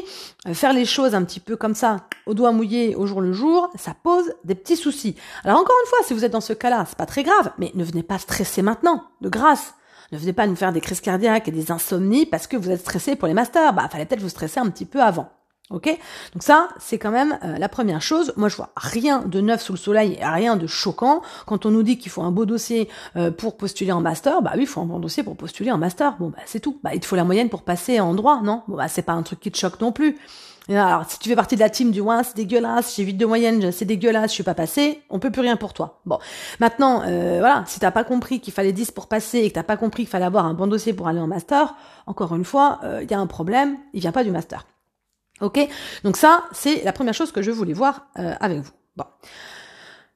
faire 0.54 0.74
les 0.74 0.86
choses 0.86 1.16
un 1.16 1.24
petit 1.24 1.40
peu 1.40 1.58
comme 1.58 1.76
ça, 1.76 1.98
au 2.26 2.34
doigt 2.34 2.52
mouillé, 2.52 2.96
au 2.96 3.06
jour 3.06 3.20
le 3.20 3.34
jour, 3.34 3.70
ça 3.76 3.94
pose 4.02 4.34
des 4.46 4.56
petits 4.56 4.78
soucis. 4.78 5.16
Alors 5.44 5.60
encore 5.60 5.76
une 5.84 5.90
fois, 5.90 6.00
si 6.06 6.14
vous 6.14 6.24
êtes 6.24 6.32
dans 6.32 6.42
ce 6.42 6.54
cas-là, 6.54 6.86
c'est 6.88 6.98
pas 6.98 7.06
très 7.06 7.24
grave, 7.24 7.52
mais 7.58 7.72
ne 7.76 7.84
venez 7.84 8.04
pas 8.04 8.18
stresser 8.18 8.62
maintenant 8.62 9.01
de 9.22 9.30
grâce. 9.30 9.74
Ne 10.12 10.18
venez 10.18 10.34
pas 10.34 10.48
nous 10.48 10.56
faire 10.56 10.74
des 10.74 10.82
crises 10.82 11.02
cardiaques 11.02 11.48
et 11.48 11.52
des 11.52 11.72
insomnies 11.72 12.26
parce 12.26 12.48
que 12.48 12.58
vous 12.58 12.70
êtes 12.70 12.82
stressé 12.82 13.16
pour 13.16 13.28
les 13.28 13.34
masters. 13.34 13.74
Bah, 13.74 13.88
fallait 13.90 14.06
peut-être 14.06 14.22
vous 14.22 14.30
stresser 14.30 14.60
un 14.60 14.70
petit 14.70 14.86
peu 14.86 15.02
avant. 15.02 15.30
Ok? 15.70 15.86
Donc 16.34 16.44
ça, 16.44 16.68
c'est 16.80 16.98
quand 16.98 17.12
même 17.12 17.40
euh, 17.44 17.58
la 17.58 17.70
première 17.70 18.02
chose. 18.02 18.34
Moi, 18.36 18.50
je 18.50 18.58
vois 18.58 18.72
rien 18.76 19.20
de 19.22 19.40
neuf 19.40 19.62
sous 19.62 19.72
le 19.72 19.78
soleil 19.78 20.18
et 20.20 20.26
rien 20.26 20.58
de 20.58 20.68
choquant. 20.68 21.22
Quand 21.46 21.66
on 21.66 21.72
nous 21.72 21.84
dit 21.84 21.98
qu'il 21.98 22.12
faut 22.12 22.24
un 22.24 22.32
beau 22.32 22.46
dossier 22.46 22.90
euh, 23.16 23.32
pour 23.32 23.56
postuler 23.56 23.94
en 23.94 24.02
master, 24.02 24.42
bah 24.42 24.52
oui, 24.56 24.64
il 24.64 24.68
faut 24.68 24.82
un 24.82 24.86
bon 24.86 25.00
dossier 25.00 25.24
pour 25.24 25.38
postuler 25.38 25.72
en 25.72 25.78
master. 25.78 26.18
Bon, 26.20 26.30
bah 26.30 26.40
c'est 26.46 26.60
tout. 26.60 26.80
Bah, 26.84 26.92
il 26.94 27.00
te 27.00 27.06
faut 27.06 27.16
la 27.16 27.24
moyenne 27.24 27.48
pour 27.48 27.62
passer 27.62 28.02
en 28.02 28.14
droit, 28.14 28.42
non? 28.42 28.64
Bon, 28.68 28.76
bah 28.76 28.90
c'est 28.90 29.02
pas 29.02 29.14
un 29.14 29.24
truc 29.24 29.40
qui 29.40 29.50
te 29.50 29.58
choque 29.58 29.80
non 29.80 29.94
plus. 29.94 30.18
Alors, 30.76 31.10
si 31.10 31.20
tu 31.20 31.30
fais 31.30 31.36
partie 31.36 31.56
de 31.56 31.60
la 31.60 31.70
team 31.70 31.92
du 31.92 32.02
moins 32.02 32.24
c'est 32.24 32.36
dégueulasse, 32.36 32.96
j'ai 32.96 33.04
8 33.04 33.14
de 33.14 33.26
moyenne, 33.26 33.72
c'est 33.72 33.86
dégueulasse, 33.86 34.32
je 34.32 34.36
suis 34.36 34.44
pas 34.44 34.54
passé, 34.54 35.02
on 35.10 35.20
peut 35.20 35.32
plus 35.32 35.42
rien 35.42 35.58
pour 35.58 35.74
toi. 35.74 36.02
Bon, 36.06 36.20
maintenant, 36.60 37.04
euh, 37.06 37.40
voilà, 37.40 37.64
si 37.68 37.80
t'as 37.80 37.92
pas 37.92 38.04
compris 38.04 38.40
qu'il 38.40 38.54
fallait 38.54 38.72
10 38.72 38.92
pour 38.92 39.08
passer 39.08 39.40
et 39.40 39.50
que 39.50 39.56
t'as 39.56 39.64
pas 39.64 39.78
compris 39.78 40.04
qu'il 40.04 40.10
fallait 40.10 40.26
avoir 40.26 40.46
un 40.46 40.54
bon 40.54 40.68
dossier 40.68 40.94
pour 40.94 41.08
aller 41.08 41.20
en 41.20 41.28
master, 41.28 41.76
encore 42.06 42.36
une 42.36 42.46
fois, 42.46 42.80
il 42.84 42.88
euh, 42.88 43.04
y 43.04 43.14
a 43.14 43.20
un 43.20 43.28
problème, 43.28 43.78
il 43.94 44.02
vient 44.02 44.12
pas 44.12 44.24
du 44.24 44.32
master. 44.32 44.66
Ok? 45.42 45.60
Donc 46.04 46.18
ça, 46.18 46.44
c'est 46.52 46.84
la 46.84 46.94
première 46.94 47.14
chose 47.14 47.32
que 47.32 47.42
je 47.42 47.52
voulais 47.52 47.74
voir 47.74 48.08
euh, 48.20 48.34
avec 48.40 48.60
vous. 48.60 48.72
Bon. 48.96 49.06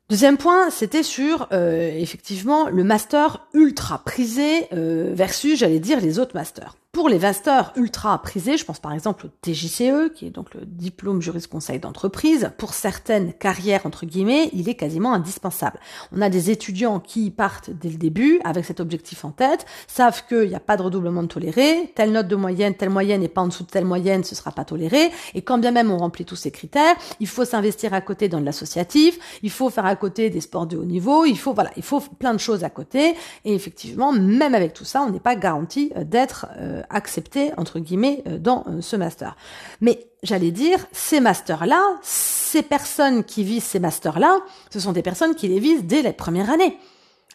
Deuxième 0.08 0.38
point, 0.38 0.70
c'était 0.70 1.02
sur 1.02 1.48
euh, 1.52 1.92
effectivement 1.96 2.70
le 2.70 2.84
master 2.84 3.48
ultra 3.54 4.04
prisé 4.06 4.68
versus, 4.72 5.58
j'allais 5.58 5.80
dire, 5.80 6.00
les 6.00 6.20
autres 6.20 6.36
masters. 6.36 6.76
Pour 6.96 7.10
les 7.10 7.20
masters 7.20 7.74
ultra 7.76 8.22
prisés, 8.22 8.56
je 8.56 8.64
pense 8.64 8.80
par 8.80 8.94
exemple 8.94 9.26
au 9.26 9.30
TJCE, 9.42 10.14
qui 10.16 10.28
est 10.28 10.30
donc 10.30 10.54
le 10.54 10.62
diplôme 10.66 11.20
conseil 11.52 11.78
d'entreprise, 11.78 12.52
pour 12.58 12.74
certaines 12.74 13.34
carrières, 13.34 13.86
entre 13.86 14.06
guillemets, 14.06 14.50
il 14.54 14.70
est 14.70 14.76
quasiment 14.76 15.14
indispensable. 15.14 15.78
On 16.16 16.22
a 16.22 16.30
des 16.30 16.52
étudiants 16.52 17.02
qui 17.02 17.32
partent 17.32 17.70
dès 17.70 17.90
le 17.90 17.98
début 17.98 18.40
avec 18.46 18.64
cet 18.64 18.80
objectif 18.80 19.26
en 19.26 19.32
tête, 19.32 19.66
savent 19.88 20.24
qu'il 20.26 20.48
n'y 20.48 20.56
a 20.56 20.62
pas 20.62 20.78
de 20.78 20.84
redoublement 20.84 21.22
de 21.22 21.28
toléré, 21.28 21.92
telle 21.96 22.14
note 22.14 22.30
de 22.30 22.36
moyenne, 22.38 22.76
telle 22.76 22.92
moyenne 22.92 23.24
et 23.24 23.28
pas 23.28 23.42
en 23.42 23.48
dessous 23.48 23.66
de 23.66 23.70
telle 23.70 23.84
moyenne, 23.84 24.24
ce 24.24 24.34
sera 24.34 24.54
pas 24.54 24.64
toléré, 24.64 25.12
et 25.34 25.42
quand 25.42 25.58
bien 25.58 25.72
même 25.72 25.92
on 25.92 25.98
remplit 25.98 26.24
tous 26.24 26.38
ces 26.38 26.52
critères, 26.52 26.96
il 27.20 27.28
faut 27.28 27.44
s'investir 27.44 27.94
à 27.94 28.00
côté 28.00 28.30
dans 28.30 28.40
de 28.40 28.46
l'associatif, 28.46 29.20
il 29.44 29.52
faut 29.52 29.70
faire 29.70 29.86
à 29.86 29.98
côté 29.98 30.30
des 30.30 30.40
sports 30.40 30.66
de 30.66 30.78
haut 30.78 30.86
niveau, 30.86 31.26
il 31.26 31.38
faut, 31.38 31.54
voilà, 31.54 31.72
il 31.76 31.84
faut 31.84 32.00
plein 32.00 32.34
de 32.34 32.40
choses 32.40 32.64
à 32.64 32.70
côté, 32.70 33.16
et 33.44 33.54
effectivement, 33.54 34.14
même 34.14 34.56
avec 34.56 34.74
tout 34.74 34.86
ça, 34.86 35.02
on 35.02 35.10
n'est 35.10 35.20
pas 35.20 35.36
garanti 35.36 35.92
euh, 35.98 36.06
d'être 36.06 36.46
euh, 36.58 36.84
accepté, 36.90 37.52
entre 37.58 37.80
guillemets, 37.80 38.24
euh, 38.28 38.38
dans 38.38 38.64
euh, 38.68 38.82
ce 38.82 38.96
master. 38.96 39.36
Mais 39.82 40.08
j'allais 40.24 40.52
dire, 40.52 40.86
ces 40.92 41.20
masters-là, 41.20 41.82
ces 42.02 42.62
personnes 42.62 43.24
qui 43.24 43.44
visent 43.44 43.64
ces 43.64 43.80
masters-là, 43.80 44.40
ce 44.72 44.80
sont 44.80 44.92
des 44.92 45.02
personnes 45.02 45.36
qui 45.36 45.48
les 45.48 45.60
visent 45.60 45.84
dès 45.84 46.02
la 46.02 46.14
première 46.14 46.50
année. 46.50 46.78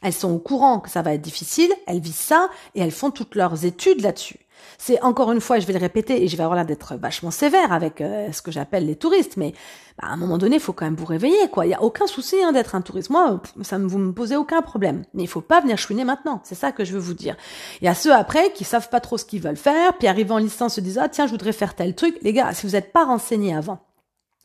Elles 0.03 0.13
sont 0.13 0.33
au 0.33 0.39
courant 0.39 0.81
que 0.81 0.89
ça 0.89 1.03
va 1.03 1.15
être 1.15 1.21
difficile, 1.21 1.71
elles 1.87 2.01
visent 2.01 2.15
ça 2.15 2.49
et 2.75 2.81
elles 2.81 2.91
font 2.91 3.11
toutes 3.11 3.35
leurs 3.35 3.65
études 3.65 4.01
là-dessus. 4.01 4.41
C'est 4.79 5.01
encore 5.03 5.33
une 5.33 5.41
fois, 5.41 5.59
je 5.59 5.67
vais 5.67 5.73
le 5.73 5.79
répéter 5.79 6.23
et 6.23 6.29
je 6.29 6.37
vais 6.37 6.43
avoir 6.43 6.57
l'air 6.57 6.67
d'être 6.67 6.97
vachement 6.97 7.31
sévère 7.31 7.73
avec 7.73 8.01
euh, 8.01 8.33
ce 8.33 8.43
que 8.43 8.51
j'appelle 8.51 8.87
les 8.87 8.97
touristes, 8.97 9.37
mais 9.37 9.53
bah, 10.01 10.09
à 10.09 10.13
un 10.13 10.17
moment 10.17 10.39
donné, 10.39 10.57
il 10.57 10.61
faut 10.61 10.73
quand 10.73 10.85
même 10.85 10.97
vous 10.97 11.07
réveiller, 11.07 11.49
quoi. 11.51 11.67
Il 11.67 11.71
y 11.71 11.75
a 11.75 11.83
aucun 11.83 12.07
souci 12.07 12.37
hein, 12.43 12.53
d'être 12.53 12.75
un 12.75 12.81
touriste. 12.81 13.11
Moi, 13.11 13.41
ça 13.63 13.79
ne 13.79 13.87
vous 13.87 13.99
me 13.99 14.13
posez 14.13 14.37
aucun 14.37 14.63
problème. 14.63 15.05
Mais 15.15 15.23
il 15.23 15.29
faut 15.29 15.41
pas 15.41 15.61
venir 15.61 15.79
chouiner 15.79 16.05
maintenant. 16.05 16.41
C'est 16.45 16.55
ça 16.55 16.73
que 16.73 16.85
je 16.85 16.93
veux 16.93 16.99
vous 16.99 17.15
dire. 17.15 17.37
Il 17.81 17.85
y 17.85 17.89
a 17.89 17.95
ceux 17.95 18.15
après 18.15 18.53
qui 18.53 18.65
savent 18.65 18.89
pas 18.89 19.01
trop 19.01 19.19
ce 19.19 19.25
qu'ils 19.25 19.43
veulent 19.43 19.57
faire, 19.57 19.97
puis 19.99 20.09
arrivant 20.09 20.37
en 20.37 20.39
licence 20.39 20.75
se 20.75 20.81
disent 20.81 20.99
ah 20.99 21.09
tiens 21.09 21.27
je 21.27 21.33
voudrais 21.33 21.53
faire 21.53 21.75
tel 21.75 21.95
truc. 21.95 22.17
Les 22.23 22.33
gars, 22.33 22.53
si 22.55 22.67
vous 22.67 22.73
n'êtes 22.73 22.93
pas 22.93 23.05
renseignés 23.05 23.55
avant, 23.55 23.81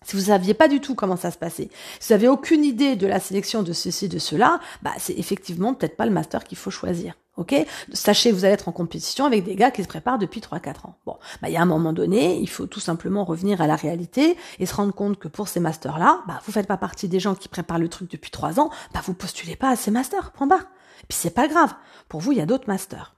si 0.05 0.15
vous 0.15 0.23
saviez 0.23 0.53
pas 0.53 0.67
du 0.67 0.81
tout 0.81 0.95
comment 0.95 1.15
ça 1.15 1.31
se 1.31 1.37
passait, 1.37 1.69
si 1.99 2.09
vous 2.09 2.13
avez 2.13 2.27
aucune 2.27 2.63
idée 2.63 2.95
de 2.95 3.07
la 3.07 3.19
sélection 3.19 3.63
de 3.63 3.73
ceci, 3.73 4.07
de 4.07 4.19
cela, 4.19 4.59
bah 4.83 4.91
c'est 4.99 5.17
effectivement 5.17 5.73
peut-être 5.73 5.97
pas 5.97 6.05
le 6.05 6.11
master 6.11 6.43
qu'il 6.43 6.57
faut 6.57 6.71
choisir. 6.71 7.15
Ok? 7.37 7.53
Sachez 7.91 8.31
vous 8.31 8.45
allez 8.45 8.53
être 8.53 8.69
en 8.69 8.71
compétition 8.71 9.25
avec 9.25 9.43
des 9.43 9.55
gars 9.55 9.69
qui 9.69 9.83
se 9.83 9.87
préparent 9.87 10.17
depuis 10.17 10.39
3-4 10.39 10.87
ans. 10.87 10.95
Bon, 11.05 11.17
bah 11.41 11.49
il 11.49 11.53
y 11.53 11.57
a 11.57 11.61
un 11.61 11.65
moment 11.65 11.91
donné, 11.91 12.37
il 12.39 12.49
faut 12.49 12.65
tout 12.65 12.79
simplement 12.79 13.25
revenir 13.25 13.59
à 13.61 13.67
la 13.67 13.75
réalité 13.75 14.37
et 14.59 14.65
se 14.65 14.73
rendre 14.73 14.93
compte 14.93 15.19
que 15.19 15.27
pour 15.27 15.49
ces 15.49 15.59
masters-là, 15.59 16.23
bah 16.27 16.39
vous 16.45 16.53
faites 16.53 16.67
pas 16.67 16.77
partie 16.77 17.09
des 17.09 17.19
gens 17.19 17.35
qui 17.35 17.49
préparent 17.49 17.79
le 17.79 17.89
truc 17.89 18.09
depuis 18.09 18.31
3 18.31 18.59
ans, 18.59 18.69
bah 18.93 19.01
vous 19.03 19.13
postulez 19.13 19.57
pas 19.57 19.69
à 19.69 19.75
ces 19.75 19.91
masters, 19.91 20.31
point 20.31 20.47
barre. 20.47 20.65
Puis 21.09 21.17
c'est 21.17 21.33
pas 21.33 21.47
grave. 21.47 21.73
Pour 22.07 22.21
vous, 22.21 22.31
il 22.31 22.37
y 22.37 22.41
a 22.41 22.45
d'autres 22.45 22.67
masters. 22.67 23.15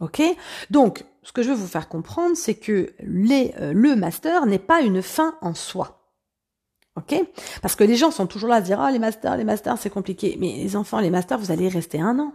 Ok? 0.00 0.22
Donc, 0.70 1.04
ce 1.22 1.32
que 1.32 1.42
je 1.42 1.48
veux 1.48 1.54
vous 1.54 1.66
faire 1.66 1.88
comprendre, 1.88 2.36
c'est 2.36 2.54
que 2.54 2.92
les, 3.00 3.54
euh, 3.58 3.72
le 3.72 3.96
master 3.96 4.46
n'est 4.46 4.58
pas 4.58 4.80
une 4.82 5.02
fin 5.02 5.34
en 5.40 5.54
soi. 5.54 6.12
Ok? 6.96 7.14
Parce 7.62 7.74
que 7.74 7.84
les 7.84 7.96
gens 7.96 8.10
sont 8.10 8.26
toujours 8.26 8.48
là 8.48 8.56
à 8.56 8.60
se 8.60 8.66
dire 8.66 8.80
oh 8.80 8.90
les 8.90 8.98
masters, 8.98 9.36
les 9.36 9.44
masters 9.44 9.76
c'est 9.78 9.90
compliqué. 9.90 10.36
Mais 10.38 10.52
les 10.52 10.76
enfants, 10.76 11.00
les 11.00 11.10
masters, 11.10 11.38
vous 11.38 11.50
allez 11.50 11.64
y 11.64 11.68
rester 11.68 12.00
un 12.00 12.18
an. 12.18 12.32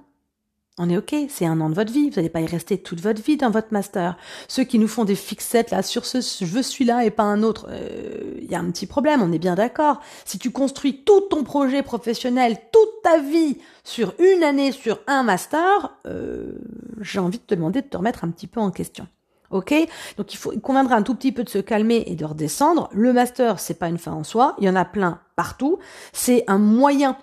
On 0.77 0.89
est 0.89 0.97
ok, 0.97 1.13
c'est 1.27 1.45
un 1.45 1.59
an 1.59 1.69
de 1.69 1.75
votre 1.75 1.91
vie, 1.91 2.09
vous 2.09 2.15
n'allez 2.15 2.29
pas 2.29 2.39
y 2.39 2.45
rester 2.45 2.77
toute 2.77 3.01
votre 3.01 3.21
vie 3.21 3.35
dans 3.35 3.49
votre 3.49 3.73
master. 3.73 4.17
Ceux 4.47 4.63
qui 4.63 4.79
nous 4.79 4.87
font 4.87 5.03
des 5.03 5.15
fixettes 5.15 5.69
là 5.69 5.83
sur 5.83 6.05
ce 6.05 6.21
je 6.21 6.45
veux 6.45 6.63
celui-là 6.63 7.03
et 7.03 7.11
pas 7.11 7.23
un 7.23 7.43
autre, 7.43 7.67
il 7.69 7.75
euh, 7.75 8.47
y 8.49 8.55
a 8.55 8.59
un 8.59 8.71
petit 8.71 8.85
problème, 8.85 9.21
on 9.21 9.33
est 9.33 9.37
bien 9.37 9.55
d'accord. 9.55 9.99
Si 10.23 10.39
tu 10.39 10.49
construis 10.49 11.03
tout 11.03 11.21
ton 11.29 11.43
projet 11.43 11.83
professionnel, 11.83 12.57
toute 12.71 13.01
ta 13.03 13.19
vie 13.19 13.57
sur 13.83 14.13
une 14.17 14.43
année, 14.43 14.71
sur 14.71 15.01
un 15.07 15.23
master, 15.23 15.97
euh, 16.07 16.53
j'ai 17.01 17.19
envie 17.19 17.39
de 17.39 17.43
te 17.43 17.53
demander 17.53 17.81
de 17.81 17.87
te 17.87 17.97
remettre 17.97 18.23
un 18.23 18.29
petit 18.29 18.47
peu 18.47 18.61
en 18.61 18.71
question. 18.71 19.07
Ok? 19.49 19.73
Donc 20.15 20.33
il 20.33 20.37
faut, 20.37 20.57
conviendra 20.61 20.95
un 20.95 21.03
tout 21.03 21.15
petit 21.15 21.33
peu 21.33 21.43
de 21.43 21.49
se 21.49 21.57
calmer 21.57 22.05
et 22.07 22.15
de 22.15 22.23
redescendre. 22.23 22.89
Le 22.93 23.11
master, 23.11 23.59
c'est 23.59 23.77
pas 23.77 23.89
une 23.89 23.97
fin 23.97 24.13
en 24.13 24.23
soi. 24.23 24.55
Il 24.59 24.63
y 24.63 24.69
en 24.69 24.77
a 24.77 24.85
plein 24.85 25.19
partout. 25.35 25.79
C'est 26.13 26.45
un 26.47 26.59
moyen 26.59 27.17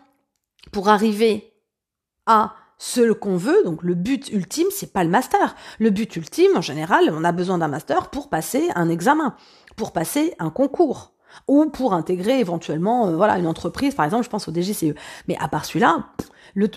pour 0.70 0.90
arriver 0.90 1.54
à 2.26 2.54
ce 2.78 3.12
qu'on 3.12 3.36
veut. 3.36 3.62
Donc 3.64 3.82
le 3.82 3.94
but 3.94 4.30
ultime, 4.30 4.68
c'est 4.70 4.92
pas 4.92 5.04
le 5.04 5.10
master. 5.10 5.54
Le 5.78 5.90
but 5.90 6.14
ultime, 6.16 6.56
en 6.56 6.62
général, 6.62 7.12
on 7.12 7.24
a 7.24 7.32
besoin 7.32 7.58
d'un 7.58 7.68
master 7.68 8.10
pour 8.10 8.28
passer 8.28 8.68
un 8.74 8.88
examen, 8.88 9.34
pour 9.76 9.92
passer 9.92 10.34
un 10.38 10.50
concours 10.50 11.12
ou 11.46 11.66
pour 11.66 11.92
intégrer 11.92 12.40
éventuellement 12.40 13.08
euh, 13.08 13.16
voilà 13.16 13.38
une 13.38 13.46
entreprise 13.46 13.94
par 13.94 14.06
exemple 14.06 14.24
je 14.24 14.30
pense 14.30 14.48
au 14.48 14.52
DGCE 14.52 14.94
mais 15.28 15.36
à 15.38 15.46
part 15.46 15.66
celui-là 15.66 16.06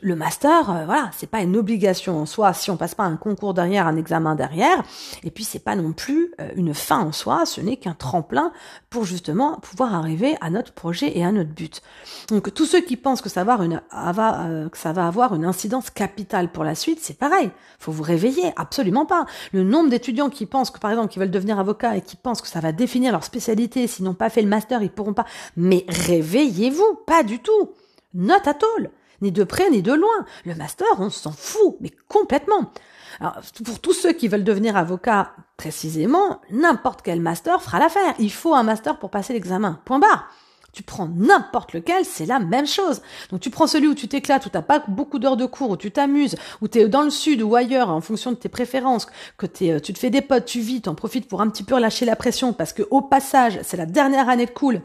le, 0.02 0.16
master, 0.16 0.70
euh, 0.70 0.86
voilà, 0.86 1.10
c'est 1.16 1.30
pas 1.30 1.42
une 1.42 1.58
obligation 1.58 2.20
en 2.20 2.26
soi 2.26 2.54
si 2.54 2.70
on 2.70 2.78
passe 2.78 2.94
pas 2.94 3.04
un 3.04 3.16
concours 3.16 3.54
derrière, 3.54 3.88
un 3.88 3.98
examen 3.98 4.36
derrière, 4.36 4.84
et 5.24 5.32
puis 5.32 5.44
c'est 5.44 5.64
pas 5.64 5.76
non 5.76 5.92
plus 5.92 6.34
euh, 6.40 6.50
une 6.56 6.74
fin 6.74 7.00
en 7.00 7.12
soi, 7.12 7.46
ce 7.46 7.62
n'est 7.62 7.78
qu'un 7.78 7.94
tremplin 7.94 8.52
pour 8.90 9.06
justement 9.06 9.58
pouvoir 9.60 9.96
arriver 9.96 10.36
à 10.42 10.50
notre 10.50 10.74
projet 10.74 11.18
et 11.18 11.26
à 11.26 11.32
notre 11.32 11.50
but. 11.50 11.82
Donc 12.28 12.54
tous 12.54 12.66
ceux 12.66 12.82
qui 12.82 12.96
pensent 12.96 13.22
que 13.22 13.30
ça 13.30 13.44
va 13.44 13.54
avoir 13.54 13.66
une, 13.66 13.82
euh, 13.96 14.70
que 14.70 14.78
ça 14.78 14.94
va 14.94 15.08
avoir 15.08 15.34
une 15.34 15.46
incidence 15.46 15.90
capitale 15.90 16.52
pour 16.52 16.64
la 16.64 16.76
suite, 16.76 17.00
c'est 17.02 17.18
pareil. 17.18 17.50
Faut 17.80 17.92
vous 17.92 18.04
réveiller, 18.04 18.54
absolument 18.58 19.08
pas. 19.08 19.26
Le 19.52 19.64
nombre 19.64 19.90
d'étudiants 19.90 20.30
qui 20.30 20.46
pensent 20.46 20.70
que 20.70 20.80
par 20.80 20.92
exemple 20.92 21.12
qui 21.12 21.18
veulent 21.18 21.32
devenir 21.32 21.60
avocat 21.60 21.98
et 21.98 22.02
qui 22.02 22.18
pensent 22.18 22.42
que 22.42 22.48
ça 22.48 22.60
va 22.60 22.72
définir 22.72 23.12
leur 23.12 23.24
spécialité, 23.24 23.88
s'ils 23.88 24.06
n'ont 24.06 24.14
pas 24.14 24.30
fait 24.30 24.44
le 24.44 24.48
master, 24.48 24.84
ils 24.84 24.92
pourront 24.92 25.14
pas. 25.14 25.26
Mais 25.58 25.86
réveillez-vous, 25.88 27.00
pas 27.08 27.24
du 27.24 27.40
tout. 27.40 27.72
Not 28.14 28.46
at 28.46 28.60
all 28.78 28.92
ni 29.22 29.32
de 29.32 29.44
près 29.44 29.70
ni 29.70 29.82
de 29.82 29.94
loin. 29.94 30.26
Le 30.46 30.56
master, 30.56 30.88
on 31.00 31.10
s'en 31.10 31.32
fout, 31.32 31.76
mais 31.80 31.92
complètement. 32.08 32.72
Alors, 33.20 33.40
pour 33.66 33.80
tous 33.80 33.94
ceux 33.94 34.14
qui 34.14 34.28
veulent 34.28 34.44
devenir 34.44 34.78
avocat 34.78 35.34
précisément, 35.58 36.42
n'importe 36.50 37.02
quel 37.04 37.20
master 37.20 37.62
fera 37.62 37.80
l'affaire. 37.80 38.16
Il 38.20 38.32
faut 38.32 38.54
un 38.54 38.64
master 38.64 38.98
pour 38.98 39.10
passer 39.10 39.34
l'examen. 39.34 39.80
Point 39.86 40.00
barre. 40.00 40.30
Tu 40.74 40.84
prends 40.84 41.10
n'importe 41.14 41.74
lequel, 41.74 42.06
c'est 42.06 42.26
la 42.26 42.40
même 42.40 42.66
chose. 42.66 43.02
Donc 43.30 43.42
tu 43.42 43.50
prends 43.50 43.68
celui 43.68 43.90
où 43.90 43.94
tu 43.94 44.08
t'éclates, 44.08 44.46
où 44.46 44.50
t'as 44.50 44.62
pas 44.62 44.82
beaucoup 44.88 45.20
d'heures 45.20 45.36
de 45.36 45.46
cours, 45.46 45.72
où 45.72 45.78
tu 45.78 45.92
t'amuses, 45.92 46.38
où 46.62 46.70
tu 46.70 46.80
es 46.80 46.88
dans 46.88 47.02
le 47.02 47.10
sud 47.10 47.42
ou 47.42 47.56
ailleurs 47.56 47.90
en 47.90 48.00
fonction 48.00 48.32
de 48.32 48.38
tes 48.38 48.48
préférences, 48.48 49.08
que 49.38 49.48
euh, 49.64 49.80
tu 49.82 49.92
te 49.92 50.00
fais 50.00 50.10
des 50.10 50.22
potes, 50.22 50.46
tu 50.46 50.62
vis, 50.62 50.82
t'en 50.82 50.96
profites 50.96 51.28
pour 51.28 51.42
un 51.42 51.50
petit 51.50 51.64
peu 51.64 51.76
relâcher 51.76 52.06
la 52.06 52.16
pression 52.16 52.54
parce 52.54 52.72
que 52.72 52.84
au 52.90 53.02
passage, 53.02 53.60
c'est 53.64 53.76
la 53.76 53.86
dernière 53.86 54.30
année 54.30 54.46
de 54.46 54.52
cool 54.52 54.82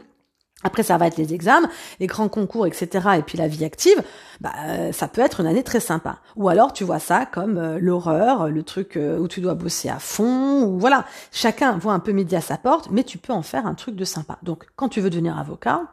après, 0.63 0.81
ça 0.81 0.97
va 0.97 1.05
être 1.05 1.17
les 1.17 1.35
examens, 1.35 1.69
les 1.99 2.07
grands 2.07 2.29
concours, 2.29 2.65
etc. 2.65 3.09
Et 3.19 3.21
puis 3.21 3.37
la 3.37 3.47
vie 3.47 3.63
active. 3.63 4.01
Bah, 4.41 4.51
euh, 4.65 4.91
ça 4.91 5.07
peut 5.07 5.21
être 5.21 5.39
une 5.39 5.47
année 5.47 5.63
très 5.63 5.79
sympa. 5.79 6.17
Ou 6.35 6.49
alors, 6.49 6.73
tu 6.73 6.83
vois 6.83 6.99
ça 6.99 7.25
comme 7.25 7.57
euh, 7.57 7.77
l'horreur, 7.79 8.49
le 8.49 8.63
truc 8.63 8.97
euh, 8.97 9.19
où 9.19 9.27
tu 9.27 9.39
dois 9.39 9.53
bosser 9.53 9.89
à 9.89 9.99
fond. 9.99 10.63
Ou 10.63 10.79
voilà, 10.79 11.05
chacun 11.31 11.77
voit 11.77 11.93
un 11.93 11.99
peu 11.99 12.11
midi 12.11 12.35
à 12.35 12.41
sa 12.41 12.57
porte, 12.57 12.89
mais 12.91 13.03
tu 13.03 13.19
peux 13.19 13.33
en 13.33 13.43
faire 13.43 13.67
un 13.67 13.75
truc 13.75 13.95
de 13.95 14.03
sympa. 14.03 14.39
Donc, 14.41 14.65
quand 14.75 14.89
tu 14.89 14.99
veux 14.99 15.11
devenir 15.11 15.37
avocat, 15.37 15.83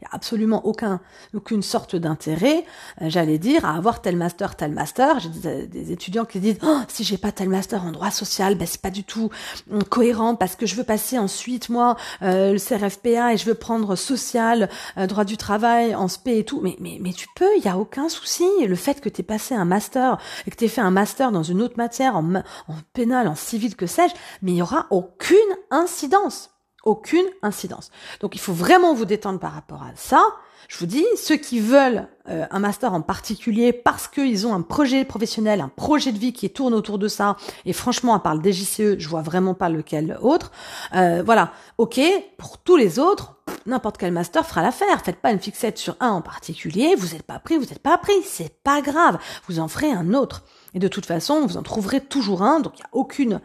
il 0.00 0.04
n'y 0.04 0.12
a 0.12 0.14
absolument 0.14 0.64
aucun, 0.64 1.00
aucune 1.34 1.62
sorte 1.62 1.94
d'intérêt, 1.94 2.64
euh, 3.02 3.10
j'allais 3.10 3.38
dire, 3.38 3.66
à 3.66 3.76
avoir 3.76 4.00
tel 4.00 4.16
master, 4.16 4.56
tel 4.56 4.72
master. 4.72 5.20
J'ai 5.20 5.28
des, 5.28 5.66
des, 5.66 5.92
étudiants 5.92 6.24
qui 6.24 6.40
disent, 6.40 6.58
oh, 6.62 6.78
si 6.88 7.04
j'ai 7.04 7.18
pas 7.18 7.32
tel 7.32 7.50
master 7.50 7.84
en 7.84 7.92
droit 7.92 8.10
social, 8.10 8.54
ben 8.54 8.66
c'est 8.66 8.80
pas 8.80 8.90
du 8.90 9.04
tout 9.04 9.28
hum, 9.70 9.84
cohérent 9.84 10.36
parce 10.36 10.56
que 10.56 10.64
je 10.64 10.74
veux 10.74 10.84
passer 10.84 11.18
ensuite 11.18 11.68
moi 11.68 11.96
euh, 12.22 12.54
le 12.54 12.58
CRFPA 12.58 13.34
et 13.34 13.36
je 13.36 13.44
veux 13.44 13.54
prendre 13.54 13.94
social, 13.94 14.70
euh, 14.96 15.06
droit 15.06 15.24
du 15.24 15.36
travail, 15.36 15.94
en 15.94 16.08
SP 16.08 16.28
et 16.40 16.44
tout. 16.44 16.60
Mais 16.62 16.76
mais 16.80 16.98
mais 17.00 17.12
tu 17.12 17.26
peux, 17.36 17.54
il 17.58 17.64
y 17.64 17.68
a 17.68 17.76
aucun 17.76 18.08
souci. 18.08 18.46
Le 18.66 18.76
fait 18.76 19.02
que 19.02 19.10
tu 19.10 19.20
aies 19.20 19.24
passé 19.24 19.54
un 19.54 19.66
master 19.66 20.16
et 20.46 20.50
que 20.50 20.56
tu 20.56 20.64
aies 20.64 20.68
fait 20.68 20.80
un 20.80 20.90
master 20.90 21.30
dans 21.30 21.42
une 21.42 21.60
autre 21.60 21.76
matière, 21.76 22.16
en, 22.16 22.36
en 22.36 22.74
pénal, 22.94 23.28
en 23.28 23.34
civil, 23.34 23.76
que 23.76 23.86
sais-je, 23.86 24.14
mais 24.40 24.52
il 24.52 24.56
y 24.56 24.62
aura 24.62 24.86
aucune 24.90 25.36
incidence 25.70 26.50
aucune 26.84 27.26
incidence. 27.42 27.90
Donc 28.20 28.34
il 28.34 28.40
faut 28.40 28.52
vraiment 28.52 28.94
vous 28.94 29.04
détendre 29.04 29.38
par 29.38 29.52
rapport 29.52 29.82
à 29.82 29.92
ça. 29.94 30.22
Je 30.68 30.78
vous 30.78 30.86
dis, 30.86 31.04
ceux 31.16 31.36
qui 31.36 31.58
veulent 31.58 32.06
euh, 32.28 32.46
un 32.48 32.60
master 32.60 32.92
en 32.94 33.00
particulier 33.00 33.72
parce 33.72 34.06
qu'ils 34.06 34.46
ont 34.46 34.54
un 34.54 34.60
projet 34.60 35.04
professionnel, 35.04 35.60
un 35.60 35.68
projet 35.68 36.12
de 36.12 36.18
vie 36.18 36.32
qui 36.32 36.48
tourne 36.48 36.74
autour 36.74 36.98
de 36.98 37.08
ça, 37.08 37.36
et 37.64 37.72
franchement, 37.72 38.14
à 38.14 38.20
part 38.20 38.36
le 38.36 38.52
DJCE, 38.52 38.98
je 38.98 39.08
vois 39.08 39.22
vraiment 39.22 39.54
pas 39.54 39.68
lequel 39.68 40.16
autre. 40.22 40.52
Euh, 40.94 41.24
voilà, 41.24 41.52
ok, 41.78 42.00
pour 42.38 42.58
tous 42.58 42.76
les 42.76 43.00
autres, 43.00 43.34
n'importe 43.66 43.98
quel 43.98 44.12
master 44.12 44.46
fera 44.46 44.62
l'affaire. 44.62 45.02
Faites 45.04 45.20
pas 45.20 45.32
une 45.32 45.40
fixette 45.40 45.76
sur 45.76 45.96
un 45.98 46.10
en 46.10 46.20
particulier, 46.20 46.94
vous 46.94 47.14
n'êtes 47.14 47.24
pas 47.24 47.40
pris, 47.40 47.56
vous 47.56 47.64
n'êtes 47.64 47.82
pas 47.82 47.98
pris, 47.98 48.22
c'est 48.24 48.54
pas 48.62 48.80
grave, 48.80 49.18
vous 49.48 49.58
en 49.58 49.66
ferez 49.66 49.90
un 49.90 50.14
autre. 50.14 50.44
Et 50.72 50.78
de 50.78 50.86
toute 50.86 51.06
façon, 51.06 51.46
vous 51.46 51.56
en 51.56 51.62
trouverez 51.62 52.00
toujours 52.00 52.42
un, 52.42 52.60
donc 52.60 52.74
il 52.76 52.82
n'y 52.82 52.84
a 52.84 52.90
aucune 52.92 53.40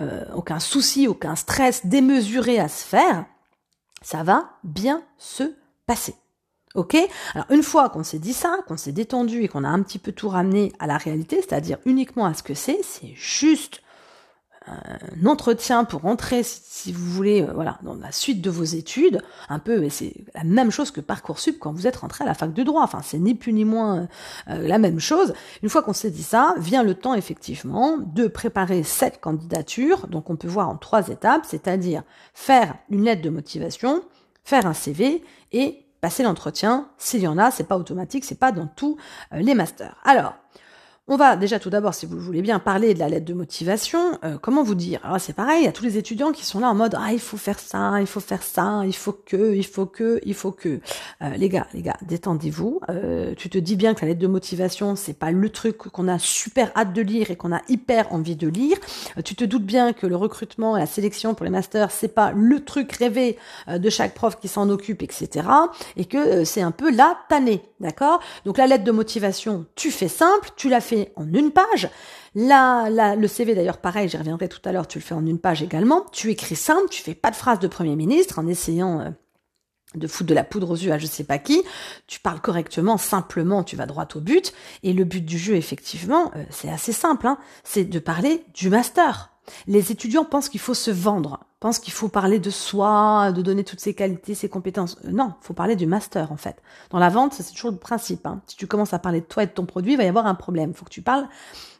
euh, 0.00 0.24
aucun 0.34 0.58
souci, 0.58 1.06
aucun 1.06 1.36
stress 1.36 1.86
démesuré 1.86 2.58
à 2.58 2.68
se 2.68 2.84
faire, 2.84 3.26
ça 4.02 4.22
va 4.22 4.50
bien 4.64 5.02
se 5.18 5.54
passer. 5.86 6.16
Ok? 6.74 6.96
Alors 7.34 7.46
une 7.50 7.62
fois 7.62 7.88
qu'on 7.88 8.02
s'est 8.02 8.18
dit 8.18 8.32
ça, 8.32 8.58
qu'on 8.66 8.76
s'est 8.76 8.92
détendu 8.92 9.42
et 9.42 9.48
qu'on 9.48 9.62
a 9.62 9.68
un 9.68 9.82
petit 9.82 10.00
peu 10.00 10.10
tout 10.10 10.28
ramené 10.28 10.72
à 10.80 10.88
la 10.88 10.98
réalité, 10.98 11.36
c'est-à-dire 11.40 11.78
uniquement 11.86 12.26
à 12.26 12.34
ce 12.34 12.42
que 12.42 12.54
c'est, 12.54 12.80
c'est 12.82 13.14
juste 13.14 13.82
un 14.66 15.26
entretien 15.26 15.84
pour 15.84 16.06
entrer, 16.06 16.42
si, 16.42 16.92
vous 16.92 17.10
voulez, 17.10 17.42
euh, 17.42 17.52
voilà, 17.54 17.78
dans 17.82 17.94
la 17.94 18.12
suite 18.12 18.40
de 18.40 18.50
vos 18.50 18.64
études, 18.64 19.20
un 19.48 19.58
peu, 19.58 19.88
c'est 19.90 20.14
la 20.34 20.44
même 20.44 20.70
chose 20.70 20.90
que 20.90 21.00
Parcoursup 21.00 21.58
quand 21.58 21.72
vous 21.72 21.86
êtes 21.86 21.96
rentré 21.96 22.24
à 22.24 22.26
la 22.26 22.34
fac 22.34 22.52
de 22.52 22.62
droit. 22.62 22.82
Enfin, 22.82 23.00
c'est 23.02 23.18
ni 23.18 23.34
plus 23.34 23.52
ni 23.52 23.64
moins 23.64 23.98
euh, 23.98 24.06
euh, 24.50 24.66
la 24.66 24.78
même 24.78 25.00
chose. 25.00 25.34
Une 25.62 25.68
fois 25.68 25.82
qu'on 25.82 25.92
s'est 25.92 26.10
dit 26.10 26.22
ça, 26.22 26.54
vient 26.58 26.82
le 26.82 26.94
temps 26.94 27.14
effectivement 27.14 27.98
de 27.98 28.26
préparer 28.26 28.82
cette 28.82 29.20
candidature. 29.20 30.06
Donc, 30.06 30.30
on 30.30 30.36
peut 30.36 30.48
voir 30.48 30.68
en 30.68 30.76
trois 30.76 31.08
étapes, 31.08 31.44
c'est-à-dire 31.46 32.02
faire 32.32 32.74
une 32.90 33.04
lettre 33.04 33.22
de 33.22 33.30
motivation, 33.30 34.02
faire 34.44 34.66
un 34.66 34.74
CV 34.74 35.22
et 35.52 35.84
passer 36.00 36.22
l'entretien. 36.22 36.88
S'il 36.96 37.20
y 37.20 37.26
en 37.26 37.36
a, 37.38 37.50
c'est 37.50 37.64
pas 37.64 37.76
automatique, 37.76 38.24
c'est 38.24 38.38
pas 38.38 38.52
dans 38.52 38.66
tous 38.66 38.96
les 39.32 39.54
masters. 39.54 39.96
Alors, 40.04 40.34
on 41.06 41.16
va 41.16 41.36
déjà 41.36 41.58
tout 41.58 41.68
d'abord, 41.68 41.92
si 41.92 42.06
vous 42.06 42.18
voulez 42.18 42.40
bien, 42.40 42.58
parler 42.58 42.94
de 42.94 42.98
la 42.98 43.10
lettre 43.10 43.26
de 43.26 43.34
motivation. 43.34 44.18
Euh, 44.24 44.38
comment 44.40 44.62
vous 44.62 44.74
dire? 44.74 45.00
Alors 45.04 45.20
c'est 45.20 45.34
pareil, 45.34 45.60
il 45.60 45.64
y 45.66 45.68
a 45.68 45.72
tous 45.72 45.84
les 45.84 45.98
étudiants 45.98 46.32
qui 46.32 46.46
sont 46.46 46.60
là 46.60 46.70
en 46.70 46.74
mode 46.74 46.96
ah 46.98 47.12
il 47.12 47.20
faut 47.20 47.36
faire 47.36 47.58
ça, 47.58 48.00
il 48.00 48.06
faut 48.06 48.20
faire 48.20 48.42
ça, 48.42 48.80
il 48.86 48.94
faut 48.94 49.12
que, 49.12 49.54
il 49.54 49.66
faut 49.66 49.84
que, 49.84 50.18
il 50.24 50.32
faut 50.32 50.50
que. 50.50 50.80
Euh, 51.20 51.28
les 51.36 51.50
gars, 51.50 51.66
les 51.74 51.82
gars, 51.82 51.98
détendez-vous. 52.00 52.80
Euh, 52.88 53.34
tu 53.36 53.50
te 53.50 53.58
dis 53.58 53.76
bien 53.76 53.92
que 53.92 54.00
la 54.00 54.08
lettre 54.08 54.20
de 54.20 54.26
motivation 54.26 54.96
c'est 54.96 55.12
pas 55.18 55.30
le 55.30 55.50
truc 55.50 55.76
qu'on 55.76 56.08
a 56.08 56.18
super 56.18 56.72
hâte 56.74 56.94
de 56.94 57.02
lire 57.02 57.30
et 57.30 57.36
qu'on 57.36 57.52
a 57.52 57.60
hyper 57.68 58.10
envie 58.10 58.36
de 58.36 58.48
lire. 58.48 58.78
tu 59.26 59.36
te 59.36 59.44
doutes 59.44 59.66
bien 59.66 59.92
que 59.92 60.06
le 60.06 60.16
recrutement 60.16 60.74
et 60.74 60.80
la 60.80 60.86
sélection 60.86 61.34
pour 61.34 61.44
les 61.44 61.50
masters 61.50 61.90
c'est 61.90 62.14
pas 62.14 62.32
le 62.32 62.64
truc 62.64 62.92
rêvé 62.92 63.36
de 63.68 63.90
chaque 63.90 64.14
prof 64.14 64.40
qui 64.40 64.48
s'en 64.48 64.70
occupe, 64.70 65.02
etc. 65.02 65.46
Et 65.98 66.06
que 66.06 66.44
c'est 66.44 66.62
un 66.62 66.70
peu 66.70 66.90
la 66.90 67.18
tannée, 67.28 67.60
d'accord? 67.80 68.20
Donc 68.46 68.56
la 68.56 68.66
lettre 68.66 68.84
de 68.84 68.92
motivation, 68.92 69.66
tu 69.74 69.90
fais 69.90 70.08
simple, 70.08 70.48
tu 70.56 70.70
la 70.70 70.80
fais 70.80 70.93
en 71.16 71.32
une 71.32 71.50
page. 71.50 71.88
Là, 72.34 73.14
le 73.14 73.28
CV 73.28 73.54
d'ailleurs, 73.54 73.78
pareil, 73.78 74.08
j'y 74.08 74.16
reviendrai 74.16 74.48
tout 74.48 74.60
à 74.64 74.72
l'heure, 74.72 74.88
tu 74.88 74.98
le 74.98 75.04
fais 75.04 75.14
en 75.14 75.24
une 75.24 75.38
page 75.38 75.62
également. 75.62 76.04
Tu 76.12 76.30
écris 76.30 76.56
simple, 76.56 76.88
tu 76.90 77.02
fais 77.02 77.14
pas 77.14 77.30
de 77.30 77.36
phrase 77.36 77.60
de 77.60 77.68
Premier 77.68 77.94
ministre 77.94 78.38
en 78.38 78.46
essayant 78.48 79.00
euh, 79.00 79.10
de 79.94 80.06
foutre 80.06 80.28
de 80.28 80.34
la 80.34 80.44
poudre 80.44 80.70
aux 80.70 80.76
yeux 80.76 80.92
à 80.92 80.98
je 80.98 81.06
sais 81.06 81.24
pas 81.24 81.38
qui. 81.38 81.62
Tu 82.06 82.18
parles 82.20 82.40
correctement, 82.40 82.98
simplement, 82.98 83.62
tu 83.62 83.76
vas 83.76 83.86
droit 83.86 84.08
au 84.14 84.20
but. 84.20 84.52
Et 84.82 84.92
le 84.92 85.04
but 85.04 85.24
du 85.24 85.38
jeu, 85.38 85.54
effectivement, 85.54 86.32
euh, 86.36 86.44
c'est 86.50 86.70
assez 86.70 86.92
simple, 86.92 87.26
hein, 87.26 87.38
c'est 87.62 87.84
de 87.84 87.98
parler 87.98 88.44
du 88.54 88.68
master. 88.68 89.30
Les 89.66 89.92
étudiants 89.92 90.24
pensent 90.24 90.48
qu'il 90.48 90.60
faut 90.60 90.74
se 90.74 90.90
vendre, 90.90 91.40
pensent 91.64 91.78
qu'il 91.78 91.94
faut 91.94 92.10
parler 92.10 92.40
de 92.40 92.50
soi, 92.50 93.32
de 93.32 93.40
donner 93.40 93.64
toutes 93.64 93.80
ses 93.80 93.94
qualités, 93.94 94.34
ses 94.34 94.50
compétences. 94.50 94.98
Euh, 95.06 95.10
non, 95.10 95.32
faut 95.40 95.54
parler 95.54 95.76
du 95.76 95.86
master 95.86 96.30
en 96.30 96.36
fait. 96.36 96.56
Dans 96.90 96.98
la 96.98 97.08
vente, 97.08 97.32
c'est 97.32 97.54
toujours 97.54 97.70
le 97.70 97.78
principe. 97.78 98.26
Hein. 98.26 98.42
Si 98.46 98.54
tu 98.58 98.66
commences 98.66 98.92
à 98.92 98.98
parler 98.98 99.22
de 99.22 99.24
toi 99.24 99.44
et 99.44 99.46
de 99.46 99.52
ton 99.52 99.64
produit, 99.64 99.94
il 99.94 99.96
va 99.96 100.04
y 100.04 100.08
avoir 100.08 100.26
un 100.26 100.34
problème. 100.34 100.72
Il 100.72 100.76
faut 100.76 100.84
que 100.84 100.90
tu 100.90 101.00
parles 101.00 101.26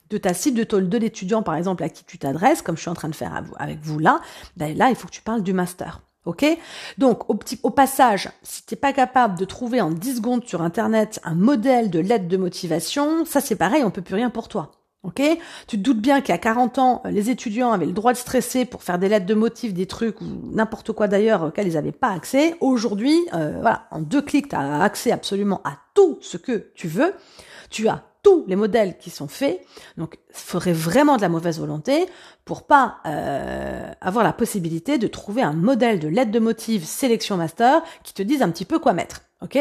de 0.08 0.16
ta 0.16 0.32
cible, 0.32 0.64
de, 0.64 0.80
de 0.80 0.96
l'étudiant 0.96 1.42
par 1.42 1.54
exemple 1.54 1.82
à 1.82 1.90
qui 1.90 2.02
tu 2.02 2.16
t'adresses, 2.16 2.62
comme 2.62 2.76
je 2.76 2.80
suis 2.80 2.88
en 2.88 2.94
train 2.94 3.10
de 3.10 3.14
faire 3.14 3.38
avec 3.58 3.78
vous 3.82 3.98
là. 3.98 4.22
Ben 4.56 4.74
là, 4.74 4.88
il 4.88 4.96
faut 4.96 5.06
que 5.06 5.12
tu 5.12 5.20
parles 5.20 5.42
du 5.42 5.52
master. 5.52 6.00
Ok? 6.24 6.46
Donc, 6.96 7.28
au, 7.28 7.34
petit, 7.34 7.60
au 7.62 7.68
passage, 7.68 8.30
si 8.42 8.64
t'es 8.64 8.76
pas 8.76 8.94
capable 8.94 9.38
de 9.38 9.44
trouver 9.44 9.82
en 9.82 9.90
10 9.90 10.16
secondes 10.16 10.46
sur 10.46 10.62
Internet 10.62 11.20
un 11.24 11.34
modèle 11.34 11.90
de 11.90 11.98
lettre 11.98 12.26
de 12.26 12.38
motivation, 12.38 13.26
ça 13.26 13.42
c'est 13.42 13.56
pareil, 13.56 13.84
on 13.84 13.90
peut 13.90 14.00
plus 14.00 14.14
rien 14.14 14.30
pour 14.30 14.48
toi. 14.48 14.83
Ok? 15.04 15.20
Tu 15.66 15.76
te 15.76 15.82
doutes 15.82 16.00
bien 16.00 16.23
qu'à 16.23 16.38
40 16.38 16.78
ans, 16.78 17.02
les 17.04 17.28
étudiants 17.28 17.73
avaient 17.73 17.87
le 17.87 17.92
droit 17.92 18.12
de 18.12 18.18
stresser 18.18 18.64
pour 18.64 18.82
faire 18.82 18.99
des 18.99 19.11
lettres 19.11 19.26
de 19.26 19.34
motifs, 19.34 19.75
des 19.75 19.87
trucs 19.87 20.20
ou 20.23 20.25
n'importe 20.50 20.92
quoi 20.92 21.08
d'ailleurs 21.08 21.42
auxquels 21.42 21.68
ils 21.68 21.75
n'avaient 21.75 21.92
pas 21.92 22.11
accès. 22.11 22.56
Aujourd'hui, 22.61 23.18
euh, 23.34 23.58
voilà, 23.61 23.87
en 23.90 24.00
deux 24.00 24.23
clics, 24.23 24.49
tu 24.49 24.56
as 24.56 24.82
accès 24.82 25.12
absolument 25.12 25.61
à 25.64 25.76
tout 25.94 26.18
ce 26.23 26.38
que 26.38 26.70
tu 26.75 26.88
veux. 26.88 27.12
Tu 27.68 27.87
as 27.87 28.02
tous 28.23 28.44
les 28.49 28.56
modèles 28.56 28.96
qui 28.96 29.11
sont 29.11 29.28
faits. 29.28 29.61
Donc, 29.99 30.18
il 30.30 30.34
faudrait 30.34 30.73
vraiment 30.73 31.16
de 31.16 31.23
la 31.23 31.28
mauvaise 31.28 31.61
volonté 31.61 32.06
pour 32.46 32.66
pas 32.66 32.96
euh, 33.04 33.92
avoir 34.00 34.25
la 34.25 34.32
possibilité 34.32 34.96
de 34.96 35.06
trouver 35.06 35.42
un 35.42 35.52
modèle 35.52 36.00
de 36.00 36.08
lettre 36.08 36.30
de 36.30 36.38
motifs 36.38 36.84
sélection 36.84 37.37
master 37.37 37.82
qui 38.02 38.14
te 38.14 38.23
dise 38.23 38.40
un 38.40 38.50
petit 38.50 38.64
peu 38.64 38.78
quoi 38.78 38.94
mettre. 38.94 39.20
Ok? 39.42 39.58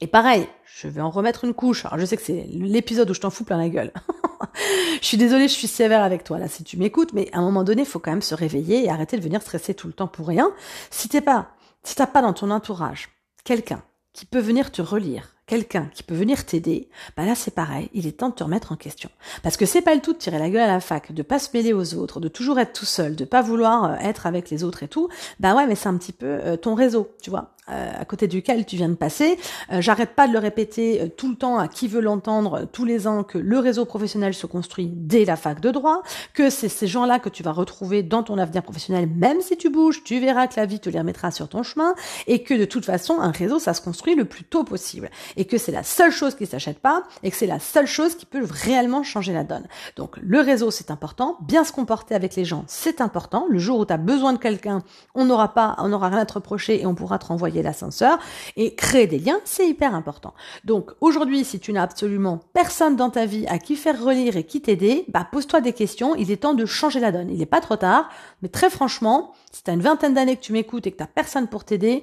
Et 0.00 0.06
pareil, 0.06 0.48
je 0.64 0.88
vais 0.88 1.02
en 1.02 1.10
remettre 1.10 1.44
une 1.44 1.54
couche. 1.54 1.84
Alors, 1.84 1.98
je 1.98 2.06
sais 2.06 2.16
que 2.16 2.22
c'est 2.22 2.46
l'épisode 2.50 3.10
où 3.10 3.14
je 3.14 3.20
t'en 3.20 3.30
fous 3.30 3.44
plein 3.44 3.58
la 3.58 3.68
gueule. 3.68 3.92
je 5.00 5.06
suis 5.06 5.16
désolée, 5.16 5.48
je 5.48 5.54
suis 5.54 5.68
sévère 5.68 6.02
avec 6.02 6.24
toi 6.24 6.38
là 6.38 6.48
si 6.48 6.64
tu 6.64 6.76
m'écoutes, 6.76 7.12
mais 7.12 7.28
à 7.32 7.38
un 7.38 7.42
moment 7.42 7.64
donné, 7.64 7.82
il 7.82 7.88
faut 7.88 7.98
quand 7.98 8.10
même 8.10 8.22
se 8.22 8.34
réveiller 8.34 8.84
et 8.84 8.90
arrêter 8.90 9.16
de 9.16 9.22
venir 9.22 9.42
stresser 9.42 9.74
tout 9.74 9.86
le 9.86 9.92
temps 9.92 10.08
pour 10.08 10.26
rien. 10.26 10.52
Si 10.90 11.08
t'es 11.08 11.20
pas, 11.20 11.48
si 11.82 11.94
t'as 11.94 12.06
pas 12.06 12.22
dans 12.22 12.32
ton 12.32 12.50
entourage 12.50 13.10
quelqu'un 13.44 13.82
qui 14.12 14.26
peut 14.26 14.40
venir 14.40 14.70
te 14.72 14.80
relire, 14.80 15.34
quelqu'un 15.46 15.90
qui 15.92 16.02
peut 16.02 16.14
venir 16.14 16.46
t'aider, 16.46 16.88
bah 17.16 17.26
là 17.26 17.34
c'est 17.34 17.50
pareil, 17.50 17.90
il 17.92 18.06
est 18.06 18.18
temps 18.18 18.30
de 18.30 18.34
te 18.34 18.44
remettre 18.44 18.72
en 18.72 18.76
question. 18.76 19.10
Parce 19.42 19.56
que 19.56 19.66
c'est 19.66 19.82
pas 19.82 19.94
le 19.94 20.00
tout 20.00 20.12
de 20.12 20.18
tirer 20.18 20.38
la 20.38 20.50
gueule 20.50 20.62
à 20.62 20.66
la 20.66 20.80
fac, 20.80 21.12
de 21.12 21.22
pas 21.22 21.38
se 21.38 21.50
mêler 21.52 21.72
aux 21.72 21.94
autres, 21.94 22.20
de 22.20 22.28
toujours 22.28 22.58
être 22.58 22.72
tout 22.72 22.86
seul, 22.86 23.16
de 23.16 23.24
pas 23.24 23.42
vouloir 23.42 23.84
euh, 23.84 23.96
être 23.96 24.26
avec 24.26 24.50
les 24.50 24.64
autres 24.64 24.82
et 24.82 24.88
tout. 24.88 25.08
Bah 25.40 25.54
ouais, 25.54 25.66
mais 25.66 25.74
c'est 25.74 25.88
un 25.88 25.96
petit 25.96 26.12
peu 26.12 26.26
euh, 26.26 26.56
ton 26.56 26.74
réseau, 26.74 27.14
tu 27.20 27.30
vois. 27.30 27.53
Euh, 27.70 27.92
à 27.98 28.04
côté 28.04 28.28
duquel 28.28 28.66
tu 28.66 28.76
viens 28.76 28.90
de 28.90 28.94
passer. 28.94 29.38
Euh, 29.72 29.80
j'arrête 29.80 30.10
pas 30.10 30.28
de 30.28 30.34
le 30.34 30.38
répéter 30.38 31.00
euh, 31.00 31.08
tout 31.08 31.30
le 31.30 31.34
temps 31.34 31.56
à 31.56 31.66
qui 31.66 31.88
veut 31.88 32.02
l'entendre 32.02 32.68
tous 32.70 32.84
les 32.84 33.06
ans 33.06 33.22
que 33.22 33.38
le 33.38 33.58
réseau 33.58 33.86
professionnel 33.86 34.34
se 34.34 34.46
construit 34.46 34.90
dès 34.92 35.24
la 35.24 35.36
fac 35.36 35.60
de 35.60 35.70
droit, 35.70 36.02
que 36.34 36.50
c'est 36.50 36.68
ces 36.68 36.86
gens-là 36.86 37.18
que 37.20 37.30
tu 37.30 37.42
vas 37.42 37.52
retrouver 37.52 38.02
dans 38.02 38.22
ton 38.22 38.36
avenir 38.36 38.62
professionnel, 38.62 39.08
même 39.08 39.40
si 39.40 39.56
tu 39.56 39.70
bouges, 39.70 40.04
tu 40.04 40.20
verras 40.20 40.46
que 40.46 40.60
la 40.60 40.66
vie 40.66 40.78
te 40.78 40.90
les 40.90 40.98
remettra 40.98 41.30
sur 41.30 41.48
ton 41.48 41.62
chemin, 41.62 41.94
et 42.26 42.42
que 42.42 42.52
de 42.52 42.66
toute 42.66 42.84
façon, 42.84 43.18
un 43.18 43.30
réseau, 43.30 43.58
ça 43.58 43.72
se 43.72 43.80
construit 43.80 44.14
le 44.14 44.26
plus 44.26 44.44
tôt 44.44 44.64
possible, 44.64 45.08
et 45.36 45.46
que 45.46 45.56
c'est 45.56 45.72
la 45.72 45.84
seule 45.84 46.12
chose 46.12 46.34
qui 46.34 46.44
s'achète 46.44 46.80
pas, 46.80 47.04
et 47.22 47.30
que 47.30 47.36
c'est 47.36 47.46
la 47.46 47.60
seule 47.60 47.86
chose 47.86 48.14
qui 48.14 48.26
peut 48.26 48.46
réellement 48.46 49.02
changer 49.02 49.32
la 49.32 49.42
donne. 49.42 49.64
Donc 49.96 50.18
le 50.22 50.40
réseau, 50.40 50.70
c'est 50.70 50.90
important, 50.90 51.38
bien 51.40 51.64
se 51.64 51.72
comporter 51.72 52.14
avec 52.14 52.36
les 52.36 52.44
gens, 52.44 52.64
c'est 52.66 53.00
important. 53.00 53.46
Le 53.48 53.58
jour 53.58 53.78
où 53.78 53.86
tu 53.86 53.92
as 53.94 53.96
besoin 53.96 54.34
de 54.34 54.38
quelqu'un, 54.38 54.82
on 55.14 55.24
n'aura 55.24 55.54
pas, 55.54 55.76
on 55.78 55.88
n'aura 55.88 56.10
rien 56.10 56.18
à 56.18 56.26
te 56.26 56.34
reprocher 56.34 56.82
et 56.82 56.84
on 56.84 56.94
pourra 56.94 57.18
te 57.18 57.24
renvoyer 57.24 57.53
l'ascenseur 57.62 58.18
et 58.56 58.74
créer 58.74 59.06
des 59.06 59.18
liens, 59.18 59.40
c'est 59.44 59.68
hyper 59.68 59.94
important. 59.94 60.34
Donc 60.64 60.92
aujourd'hui, 61.00 61.44
si 61.44 61.60
tu 61.60 61.72
n'as 61.72 61.82
absolument 61.82 62.40
personne 62.52 62.96
dans 62.96 63.10
ta 63.10 63.26
vie 63.26 63.46
à 63.48 63.58
qui 63.58 63.76
faire 63.76 64.02
relire 64.02 64.36
et 64.36 64.44
qui 64.44 64.60
t'aider, 64.60 65.04
bah 65.08 65.26
pose-toi 65.30 65.60
des 65.60 65.72
questions, 65.72 66.14
il 66.16 66.30
est 66.30 66.38
temps 66.38 66.54
de 66.54 66.66
changer 66.66 67.00
la 67.00 67.12
donne. 67.12 67.30
Il 67.30 67.38
n'est 67.38 67.46
pas 67.46 67.60
trop 67.60 67.76
tard, 67.76 68.08
mais 68.42 68.48
très 68.48 68.70
franchement, 68.70 69.32
si 69.52 69.62
tu 69.62 69.70
as 69.70 69.74
une 69.74 69.82
vingtaine 69.82 70.14
d'années 70.14 70.36
que 70.36 70.42
tu 70.42 70.52
m'écoutes 70.52 70.86
et 70.86 70.92
que 70.92 71.02
tu 71.02 71.04
personne 71.14 71.48
pour 71.48 71.64
t'aider, 71.64 72.02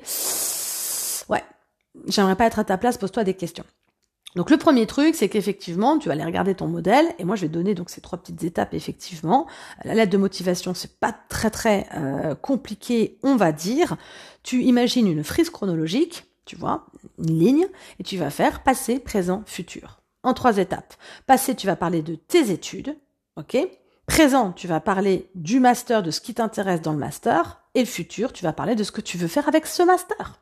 ouais, 1.29 1.43
j'aimerais 2.08 2.36
pas 2.36 2.46
être 2.46 2.60
à 2.60 2.63
ta 2.63 2.77
place, 2.77 2.98
pose-toi 2.98 3.24
des 3.24 3.34
questions. 3.34 3.65
Donc 4.36 4.50
le 4.50 4.58
premier 4.58 4.88
truc, 4.88 5.16
c'est 5.16 5.28
qu'effectivement, 5.28 5.98
tu 5.98 6.08
vas 6.08 6.14
aller 6.14 6.24
regarder 6.24 6.56
ton 6.56 6.68
modèle, 6.68 7.06
et 7.20 7.26
moi 7.26 7.36
je 7.36 7.42
vais 7.42 7.50
donner 7.50 7.76
donc 7.76 7.90
ces 7.90 8.02
trois 8.02 8.18
petites 8.18 8.44
étapes 8.44 8.74
effectivement. 8.74 9.48
La 9.84 9.94
lettre 9.94 10.12
de 10.12 10.18
motivation, 10.18 10.74
c'est 10.74 11.00
pas 11.00 11.14
très 11.30 11.50
très 11.50 11.88
euh, 11.96 12.36
compliqué, 12.36 13.20
on 13.24 13.36
va 13.36 13.52
dire. 13.52 13.98
Tu 14.44 14.64
imagines 14.64 15.08
une 15.08 15.24
frise 15.24 15.50
chronologique, 15.50 16.26
tu 16.46 16.56
vois, 16.56 16.88
une 17.20 17.38
ligne, 17.38 17.68
et 18.00 18.04
tu 18.04 18.18
vas 18.18 18.30
faire 18.30 18.64
passé, 18.64 19.00
présent, 19.00 19.44
futur. 19.46 20.02
En 20.24 20.34
trois 20.34 20.58
étapes. 20.58 20.94
Passé, 21.26 21.56
tu 21.56 21.68
vas 21.68 21.76
parler 21.76 22.02
de 22.02 22.16
tes 22.16 22.52
études, 22.52 22.96
ok? 23.36 23.58
Présent, 24.06 24.52
tu 24.52 24.68
vas 24.68 24.80
parler 24.80 25.30
du 25.36 25.60
master, 25.60 26.04
de 26.04 26.12
ce 26.12 26.22
qui 26.22 26.34
t'intéresse 26.34 26.82
dans 26.82 26.92
le 26.92 26.98
master, 27.00 27.62
et 27.76 27.80
le 27.80 27.86
futur, 27.86 28.34
tu 28.34 28.44
vas 28.44 28.54
parler 28.54 28.76
de 28.76 28.84
ce 28.84 28.92
que 28.92 29.02
tu 29.02 29.18
veux 29.18 29.28
faire 29.28 29.48
avec 29.48 29.66
ce 29.66 29.84
master. 29.84 30.40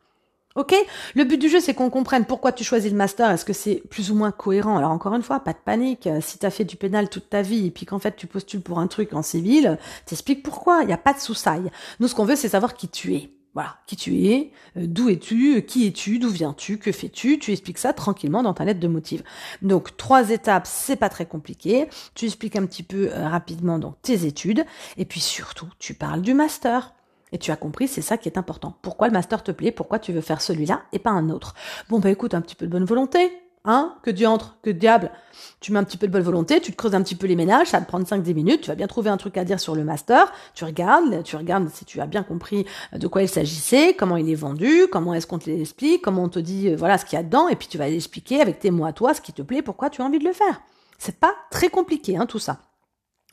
Ok 0.56 0.74
Le 1.14 1.26
but 1.26 1.38
du 1.38 1.48
jeu, 1.48 1.60
c'est 1.60 1.76
qu'on 1.76 1.92
comprenne 1.92 2.26
pourquoi 2.26 2.52
tu 2.52 2.64
choisis 2.64 2.92
le 2.92 2.98
master. 2.98 3.30
Est-ce 3.30 3.46
que 3.46 3.54
c'est 3.54 3.84
plus 3.90 4.10
ou 4.10 4.16
moins 4.16 4.32
cohérent? 4.32 4.78
Alors 4.78 4.90
encore 4.90 5.14
une 5.14 5.22
fois, 5.22 5.42
pas 5.42 5.54
de 5.54 5.60
panique. 5.64 6.08
Euh, 6.08 6.22
si 6.22 6.40
t'as 6.40 6.50
fait 6.50 6.66
du 6.66 6.76
pénal 6.76 7.08
toute 7.08 7.30
ta 7.30 7.44
vie 7.44 7.68
et 7.68 7.72
puis 7.72 7.86
qu'en 7.86 8.00
fait 8.00 8.16
tu 8.16 8.26
postules 8.26 8.62
pour 8.62 8.80
un 8.80 8.88
truc 8.88 9.14
en 9.14 9.22
civil, 9.22 9.78
t'expliques 10.08 10.42
pourquoi. 10.42 10.80
Il 10.82 10.88
n'y 10.88 10.94
a 10.94 10.98
pas 10.98 11.14
de 11.14 11.20
sous-saille. 11.20 11.70
Nous, 12.00 12.08
ce 12.08 12.16
qu'on 12.16 12.26
veut, 12.26 12.36
c'est 12.36 12.50
savoir 12.50 12.74
qui 12.74 12.88
tu 12.88 13.14
es. 13.14 13.30
Voilà, 13.54 13.78
qui 13.86 13.96
tu 13.96 14.26
es, 14.26 14.52
euh, 14.78 14.86
d'où 14.88 15.10
es-tu, 15.10 15.58
euh, 15.58 15.62
qui 15.62 15.86
es-tu, 15.86 16.18
d'où 16.18 16.30
viens-tu, 16.30 16.78
que 16.78 16.92
fais-tu, 16.92 17.40
tu 17.40 17.52
expliques 17.52 17.80
ça 17.80 17.94
tranquillement 17.94 18.42
dans 18.42 18.54
ta 18.54 18.66
lettre 18.66 18.80
de 18.80 18.88
motive. 18.88 19.24
Donc 19.62 19.98
trois 19.98 20.32
étapes, 20.32 20.68
c'est 20.68 20.96
pas 20.96 21.10
très 21.10 21.26
compliqué. 21.28 21.88
Tu 22.16 22.26
expliques 22.26 22.56
un 22.56 22.66
petit 22.66 22.84
peu 22.84 23.10
rapidement 23.14 23.78
donc 23.78 24.02
tes 24.02 24.26
études 24.26 24.66
et 24.98 25.06
puis 25.06 25.20
surtout, 25.20 25.68
tu 25.78 25.94
parles 25.94 26.22
du 26.22 26.34
master. 26.34 26.94
Et 27.32 27.38
tu 27.38 27.52
as 27.52 27.56
compris, 27.56 27.88
c'est 27.88 28.02
ça 28.02 28.18
qui 28.18 28.28
est 28.30 28.38
important. 28.38 28.76
Pourquoi 28.82 29.08
le 29.08 29.14
master 29.14 29.44
te 29.44 29.52
plaît, 29.52 29.72
pourquoi 29.72 30.00
tu 30.00 30.12
veux 30.12 30.22
faire 30.22 30.42
celui-là 30.42 30.82
et 30.92 31.00
pas 31.00 31.12
un 31.12 31.30
autre? 31.30 31.54
Bon, 31.90 32.00
bah 32.00 32.10
écoute, 32.10 32.34
un 32.34 32.42
petit 32.42 32.56
peu 32.56 32.66
de 32.66 32.72
bonne 32.72 32.86
volonté, 32.86 33.32
hein, 33.66 33.96
que 34.04 34.10
diantre, 34.10 34.58
que 34.64 34.70
diable. 34.70 35.12
Tu 35.60 35.72
mets 35.72 35.80
un 35.80 35.84
petit 35.84 35.98
peu 35.98 36.08
de 36.08 36.12
bonne 36.12 36.24
volonté, 36.24 36.60
tu 36.62 36.72
te 36.72 36.78
creuses 36.78 36.96
un 36.96 37.02
petit 37.02 37.16
peu 37.16 37.28
les 37.28 37.36
ménages, 37.36 37.68
ça 37.68 37.82
te 37.82 37.88
prendre 37.88 38.06
5-10 38.06 38.34
minutes, 38.34 38.62
tu 38.62 38.68
vas 38.70 38.76
bien 38.76 38.88
trouver 38.88 39.10
un 39.10 39.18
truc 39.18 39.38
à 39.38 39.44
dire 39.44 39.60
sur 39.60 39.76
le 39.76 39.84
master, 39.84 40.32
tu 40.56 40.64
regardes, 40.64 41.24
tu 41.24 41.36
regardes 41.36 41.70
si 41.70 41.86
tu 41.86 42.02
as 42.02 42.06
bien 42.06 42.24
compris 42.24 42.66
de 42.94 43.08
quoi 43.08 43.22
il 43.22 43.30
s'agissait, 43.30 43.94
comment 43.94 44.18
il 44.18 44.30
est 44.30 44.36
vendu, 44.36 44.88
comment 44.92 45.14
est-ce 45.14 45.28
qu'on 45.28 45.40
te 45.40 45.50
l'explique, 45.50 46.02
comment 46.02 46.24
on 46.24 46.30
te 46.30 46.40
dit, 46.40 46.70
euh, 46.70 46.76
voilà 46.76 46.98
ce 46.98 47.06
qu'il 47.06 47.18
y 47.18 47.20
a 47.20 47.24
dedans, 47.24 47.48
et 47.48 47.56
puis 47.56 47.68
tu 47.68 47.78
vas 47.78 47.88
l'expliquer 47.88 48.42
avec 48.42 48.60
tes 48.60 48.72
mots 48.72 48.86
à 48.86 48.94
toi, 48.94 49.14
ce 49.14 49.22
qui 49.22 49.34
te 49.34 49.42
plaît, 49.42 49.62
pourquoi 49.62 49.90
tu 49.90 50.02
as 50.02 50.06
envie 50.06 50.20
de 50.20 50.26
le 50.26 50.34
faire. 50.34 50.62
C'est 50.98 51.20
pas 51.20 51.34
très 51.52 51.70
compliqué, 51.70 52.18
hein, 52.18 52.26
tout 52.26 52.40
ça. 52.40 52.60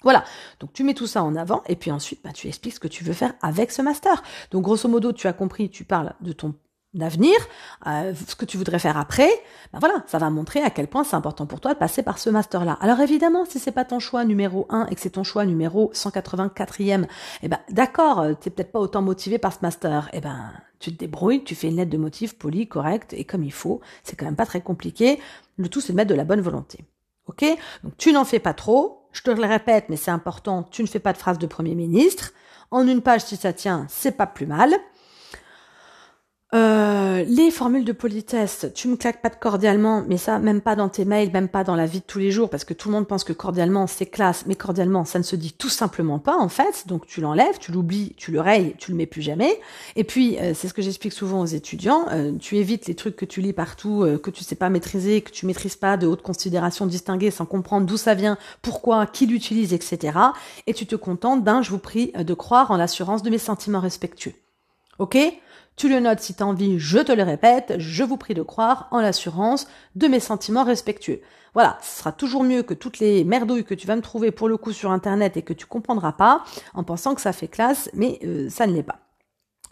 Voilà, 0.02 0.24
donc 0.60 0.72
tu 0.72 0.84
mets 0.84 0.94
tout 0.94 1.06
ça 1.06 1.22
en 1.22 1.34
avant 1.36 1.62
et 1.66 1.74
puis 1.74 1.90
ensuite 1.90 2.20
bah, 2.22 2.32
tu 2.32 2.48
expliques 2.48 2.74
ce 2.74 2.80
que 2.80 2.88
tu 2.88 3.02
veux 3.02 3.12
faire 3.12 3.34
avec 3.42 3.72
ce 3.72 3.82
master. 3.82 4.22
Donc 4.50 4.62
grosso 4.62 4.88
modo, 4.88 5.12
tu 5.12 5.26
as 5.26 5.32
compris, 5.32 5.70
tu 5.70 5.84
parles 5.84 6.14
de 6.20 6.32
ton 6.32 6.54
avenir, 7.00 7.36
euh, 7.86 8.14
ce 8.26 8.34
que 8.34 8.44
tu 8.44 8.56
voudrais 8.56 8.78
faire 8.78 8.96
après, 8.96 9.28
ben 9.72 9.78
voilà, 9.78 10.02
ça 10.06 10.18
va 10.18 10.30
montrer 10.30 10.62
à 10.62 10.70
quel 10.70 10.86
point 10.86 11.04
c'est 11.04 11.16
important 11.16 11.46
pour 11.46 11.60
toi 11.60 11.74
de 11.74 11.78
passer 11.78 12.02
par 12.02 12.18
ce 12.18 12.30
master-là. 12.30 12.78
Alors 12.80 13.00
évidemment, 13.00 13.44
si 13.44 13.58
c'est 13.58 13.72
pas 13.72 13.84
ton 13.84 13.98
choix 13.98 14.24
numéro 14.24 14.66
1 14.70 14.86
et 14.86 14.94
que 14.94 15.00
c'est 15.00 15.10
ton 15.10 15.24
choix 15.24 15.44
numéro 15.44 15.90
184e, 15.94 17.06
eh 17.42 17.48
ben 17.48 17.58
d'accord, 17.70 18.20
euh, 18.20 18.34
t'es 18.34 18.50
peut-être 18.50 18.72
pas 18.72 18.80
autant 18.80 19.02
motivé 19.02 19.38
par 19.38 19.52
ce 19.52 19.58
master, 19.62 20.08
eh 20.12 20.20
ben 20.20 20.52
tu 20.78 20.92
te 20.92 20.98
débrouilles, 20.98 21.44
tu 21.44 21.54
fais 21.54 21.68
une 21.68 21.76
lettre 21.76 21.90
de 21.90 21.98
motif 21.98 22.38
polie, 22.38 22.68
correcte 22.68 23.12
et 23.12 23.24
comme 23.24 23.42
il 23.42 23.52
faut, 23.52 23.80
c'est 24.02 24.16
quand 24.16 24.26
même 24.26 24.36
pas 24.36 24.46
très 24.46 24.60
compliqué. 24.60 25.20
Le 25.56 25.68
tout 25.68 25.80
c'est 25.80 25.92
de 25.92 25.96
mettre 25.96 26.10
de 26.10 26.14
la 26.14 26.24
bonne 26.24 26.40
volonté. 26.40 26.84
Ok? 27.26 27.44
Donc 27.82 27.96
tu 27.98 28.12
n'en 28.12 28.24
fais 28.24 28.38
pas 28.38 28.54
trop, 28.54 29.05
je 29.16 29.22
te 29.22 29.30
le 29.30 29.46
répète, 29.46 29.86
mais 29.88 29.96
c'est 29.96 30.10
important, 30.10 30.62
tu 30.62 30.82
ne 30.82 30.86
fais 30.86 30.98
pas 30.98 31.14
de 31.14 31.18
phrase 31.18 31.38
de 31.38 31.46
Premier 31.46 31.74
ministre. 31.74 32.32
En 32.70 32.86
une 32.86 33.00
page, 33.00 33.22
si 33.22 33.36
ça 33.36 33.54
tient, 33.54 33.86
c'est 33.88 34.16
pas 34.16 34.26
plus 34.26 34.46
mal. 34.46 34.74
Euh, 36.56 37.22
les 37.28 37.50
formules 37.50 37.84
de 37.84 37.92
politesse, 37.92 38.66
tu 38.74 38.88
me 38.88 38.96
claques 38.96 39.20
pas 39.20 39.28
de 39.28 39.36
cordialement, 39.36 40.02
mais 40.08 40.16
ça, 40.16 40.38
même 40.38 40.62
pas 40.62 40.74
dans 40.74 40.88
tes 40.88 41.04
mails, 41.04 41.30
même 41.30 41.48
pas 41.48 41.64
dans 41.64 41.76
la 41.76 41.84
vie 41.84 42.00
de 42.00 42.04
tous 42.06 42.18
les 42.18 42.30
jours, 42.30 42.48
parce 42.48 42.64
que 42.64 42.72
tout 42.72 42.88
le 42.88 42.94
monde 42.94 43.06
pense 43.06 43.24
que 43.24 43.34
cordialement, 43.34 43.86
c'est 43.86 44.06
classe, 44.06 44.44
mais 44.46 44.54
cordialement, 44.54 45.04
ça 45.04 45.18
ne 45.18 45.24
se 45.24 45.36
dit 45.36 45.52
tout 45.52 45.68
simplement 45.68 46.18
pas, 46.18 46.38
en 46.38 46.48
fait. 46.48 46.86
Donc, 46.86 47.06
tu 47.06 47.20
l'enlèves, 47.20 47.58
tu 47.60 47.72
l'oublies, 47.72 48.14
tu 48.16 48.30
le 48.32 48.40
rayes, 48.40 48.74
tu 48.78 48.90
le 48.90 48.96
mets 48.96 49.04
plus 49.04 49.20
jamais. 49.20 49.60
Et 49.96 50.04
puis, 50.04 50.38
euh, 50.38 50.54
c'est 50.54 50.68
ce 50.68 50.72
que 50.72 50.80
j'explique 50.80 51.12
souvent 51.12 51.40
aux 51.40 51.46
étudiants, 51.46 52.06
euh, 52.10 52.32
tu 52.38 52.56
évites 52.56 52.86
les 52.86 52.94
trucs 52.94 53.16
que 53.16 53.26
tu 53.26 53.42
lis 53.42 53.52
partout, 53.52 54.06
que 54.22 54.30
tu 54.30 54.42
sais 54.42 54.54
pas 54.54 54.70
maîtriser, 54.70 55.20
que 55.20 55.30
tu 55.30 55.44
maîtrises 55.44 55.76
pas 55.76 55.98
de 55.98 56.06
haute 56.06 56.22
considération 56.22 56.86
distinguée 56.86 57.30
sans 57.30 57.44
comprendre 57.44 57.86
d'où 57.86 57.98
ça 57.98 58.14
vient, 58.14 58.38
pourquoi, 58.62 59.06
qui 59.06 59.26
l'utilise, 59.26 59.74
etc. 59.74 60.18
Et 60.66 60.72
tu 60.72 60.86
te 60.86 60.96
contentes 60.96 61.44
d'un, 61.44 61.60
je 61.60 61.70
vous 61.70 61.78
prie, 61.78 62.12
de 62.16 62.34
croire 62.34 62.70
en 62.70 62.78
l'assurance 62.78 63.22
de 63.22 63.28
mes 63.28 63.38
sentiments 63.38 63.80
respectueux. 63.80 64.32
Ok? 64.98 65.18
Tu 65.76 65.88
le 65.90 66.00
notes 66.00 66.20
si 66.20 66.34
tu 66.34 66.42
as 66.42 66.46
envie, 66.46 66.78
je 66.78 66.98
te 66.98 67.12
le 67.12 67.22
répète, 67.22 67.74
je 67.78 68.02
vous 68.02 68.16
prie 68.16 68.32
de 68.32 68.42
croire 68.42 68.88
en 68.92 69.00
l'assurance 69.00 69.66
de 69.94 70.08
mes 70.08 70.20
sentiments 70.20 70.64
respectueux. 70.64 71.20
Voilà, 71.52 71.78
ce 71.82 71.98
sera 71.98 72.12
toujours 72.12 72.44
mieux 72.44 72.62
que 72.62 72.74
toutes 72.74 72.98
les 72.98 73.24
merdouilles 73.24 73.64
que 73.64 73.74
tu 73.74 73.86
vas 73.86 73.96
me 73.96 74.02
trouver 74.02 74.30
pour 74.30 74.48
le 74.48 74.56
coup 74.56 74.72
sur 74.72 74.90
internet 74.90 75.36
et 75.36 75.42
que 75.42 75.52
tu 75.52 75.66
comprendras 75.66 76.12
pas 76.12 76.44
en 76.74 76.82
pensant 76.82 77.14
que 77.14 77.20
ça 77.20 77.32
fait 77.32 77.48
classe, 77.48 77.90
mais 77.94 78.18
euh, 78.24 78.48
ça 78.48 78.66
ne 78.66 78.72
l'est 78.72 78.82
pas. 78.82 79.00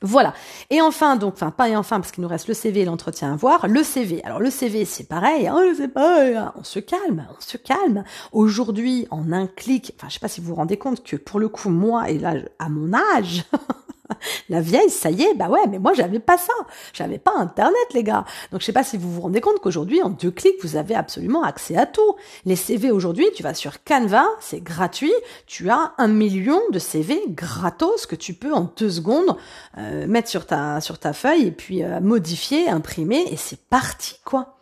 Voilà. 0.05 0.35
Et 0.69 0.83
enfin, 0.83 1.17
donc, 1.17 1.35
enfin, 1.35 1.51
pas 1.51 1.69
et 1.71 1.77
enfin, 1.77 2.01
parce 2.01 2.13
qu'il 2.13 2.23
nous 2.23 2.29
reste 2.29 2.49
le 2.49 2.55
CV 2.55 2.81
et 2.81 2.85
l'entretien 2.85 3.33
à 3.33 3.37
voir. 3.37 3.67
Le 3.69 3.83
CV. 3.83 4.23
Alors, 4.25 4.41
le 4.41 4.51
CV, 4.51 4.85
c'est 4.85 5.09
pareil. 5.09 5.47
Hein, 5.47 5.59
c'est 5.77 5.89
pas, 5.89 6.53
on 6.57 6.65
se 6.65 6.79
calme, 6.79 7.27
on 7.35 7.41
se 7.41 7.57
calme. 7.57 8.05
Aujourd'hui, 8.33 9.07
en 9.11 9.33
un 9.33 9.47
clic, 9.47 9.95
enfin, 9.97 10.09
je 10.09 10.15
sais 10.15 10.21
pas 10.21 10.29
si 10.29 10.43
vous 10.43 10.49
vous 10.49 10.55
rendez 10.57 10.77
compte 10.77 11.03
que 11.03 11.17
pour 11.17 11.41
le 11.41 11.49
coup, 11.49 11.71
moi, 11.71 12.11
et 12.11 12.19
là, 12.19 12.35
à 12.59 12.69
mon 12.69 12.93
âge, 12.93 13.45
La 14.49 14.61
vieille, 14.61 14.91
ça 14.91 15.11
y 15.11 15.23
est, 15.23 15.35
bah 15.35 15.49
ouais, 15.49 15.67
mais 15.69 15.79
moi 15.79 15.93
j'avais 15.95 16.19
pas 16.19 16.37
ça. 16.37 16.53
J'avais 16.93 17.19
pas 17.19 17.33
internet, 17.37 17.75
les 17.93 18.03
gars. 18.03 18.25
Donc 18.53 18.61
je 18.61 18.67
sais 18.67 18.73
pas 18.73 18.85
si 18.85 18.97
vous 18.97 19.13
vous 19.13 19.21
rendez 19.21 19.41
compte 19.41 19.61
qu'aujourd'hui, 19.61 20.03
en 20.03 20.11
deux 20.11 20.31
clics, 20.31 20.63
vous 20.63 20.77
avez 20.77 20.95
absolument 20.95 21.43
accès 21.43 21.77
à 21.77 21.87
tout. 21.87 22.17
Les 22.45 22.57
CV 22.57 22.91
aujourd'hui, 22.91 23.27
tu 23.35 23.43
vas 23.43 23.55
sur 23.55 23.83
Canva, 23.85 24.27
c'est 24.41 24.63
gratuit. 24.63 25.13
Tu 25.47 25.71
as 25.71 25.93
un 25.99 26.09
million 26.09 26.61
de 26.71 26.79
CV 26.79 27.21
gratos 27.29 28.07
que 28.07 28.17
tu 28.17 28.35
peux 28.35 28.53
en 28.53 28.73
deux 28.77 28.91
secondes 28.91 29.37
euh, 29.79 30.07
mettre 30.07 30.29
sur 30.29 30.47
ta, 30.47 30.81
sur 30.81 30.99
ta 30.99 31.13
feuille 31.13 31.47
et 31.47 31.53
puis 31.53 31.83
euh, 31.83 32.01
modifier, 32.01 32.69
imprimer 32.69 33.25
et 33.31 33.37
c'est 33.37 33.61
parti, 33.61 34.17
quoi. 34.25 34.57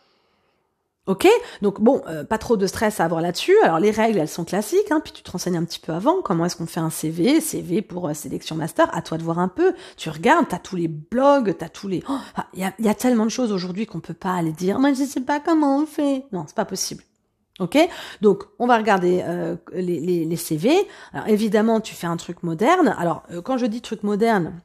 Ok, 1.08 1.26
donc 1.62 1.80
bon, 1.80 2.00
euh, 2.06 2.22
pas 2.22 2.38
trop 2.38 2.56
de 2.56 2.64
stress 2.68 3.00
à 3.00 3.04
avoir 3.04 3.20
là-dessus. 3.20 3.56
Alors 3.64 3.80
les 3.80 3.90
règles, 3.90 4.20
elles 4.20 4.28
sont 4.28 4.44
classiques, 4.44 4.92
hein, 4.92 5.00
puis 5.02 5.12
tu 5.12 5.24
te 5.24 5.32
renseignes 5.32 5.56
un 5.56 5.64
petit 5.64 5.80
peu 5.80 5.92
avant. 5.92 6.22
Comment 6.22 6.44
est-ce 6.44 6.54
qu'on 6.54 6.66
fait 6.66 6.78
un 6.78 6.90
CV, 6.90 7.40
CV 7.40 7.82
pour 7.82 8.08
euh, 8.08 8.14
sélection 8.14 8.54
master 8.54 8.88
À 8.96 9.02
toi 9.02 9.18
de 9.18 9.24
voir 9.24 9.40
un 9.40 9.48
peu. 9.48 9.74
Tu 9.96 10.10
regardes, 10.10 10.46
t'as 10.48 10.60
tous 10.60 10.76
les 10.76 10.86
blogs, 10.86 11.56
t'as 11.58 11.68
tous 11.68 11.88
les. 11.88 12.04
Oh, 12.08 12.18
ah, 12.36 12.46
il 12.54 12.72
y, 12.78 12.88
a, 12.88 12.94
tellement 12.94 13.24
de 13.24 13.30
choses 13.30 13.50
aujourd'hui 13.50 13.84
qu'on 13.84 13.98
peut 13.98 14.14
pas 14.14 14.34
aller 14.34 14.52
dire. 14.52 14.78
Moi, 14.78 14.92
je 14.92 15.02
sais 15.02 15.22
pas 15.22 15.40
comment 15.40 15.78
on 15.78 15.86
fait. 15.86 16.24
Non, 16.30 16.44
c'est 16.46 16.54
pas 16.54 16.64
possible. 16.64 17.02
Ok, 17.58 17.76
donc 18.20 18.44
on 18.60 18.66
va 18.68 18.76
regarder 18.76 19.22
euh, 19.26 19.56
les, 19.72 19.98
les, 19.98 20.24
les, 20.24 20.36
CV. 20.36 20.72
Alors 21.12 21.28
évidemment, 21.28 21.80
tu 21.80 21.94
fais 21.96 22.06
un 22.06 22.16
truc 22.16 22.44
moderne. 22.44 22.94
Alors 22.96 23.24
quand 23.44 23.58
je 23.58 23.66
dis 23.66 23.80
truc 23.80 24.04
moderne, 24.04 24.62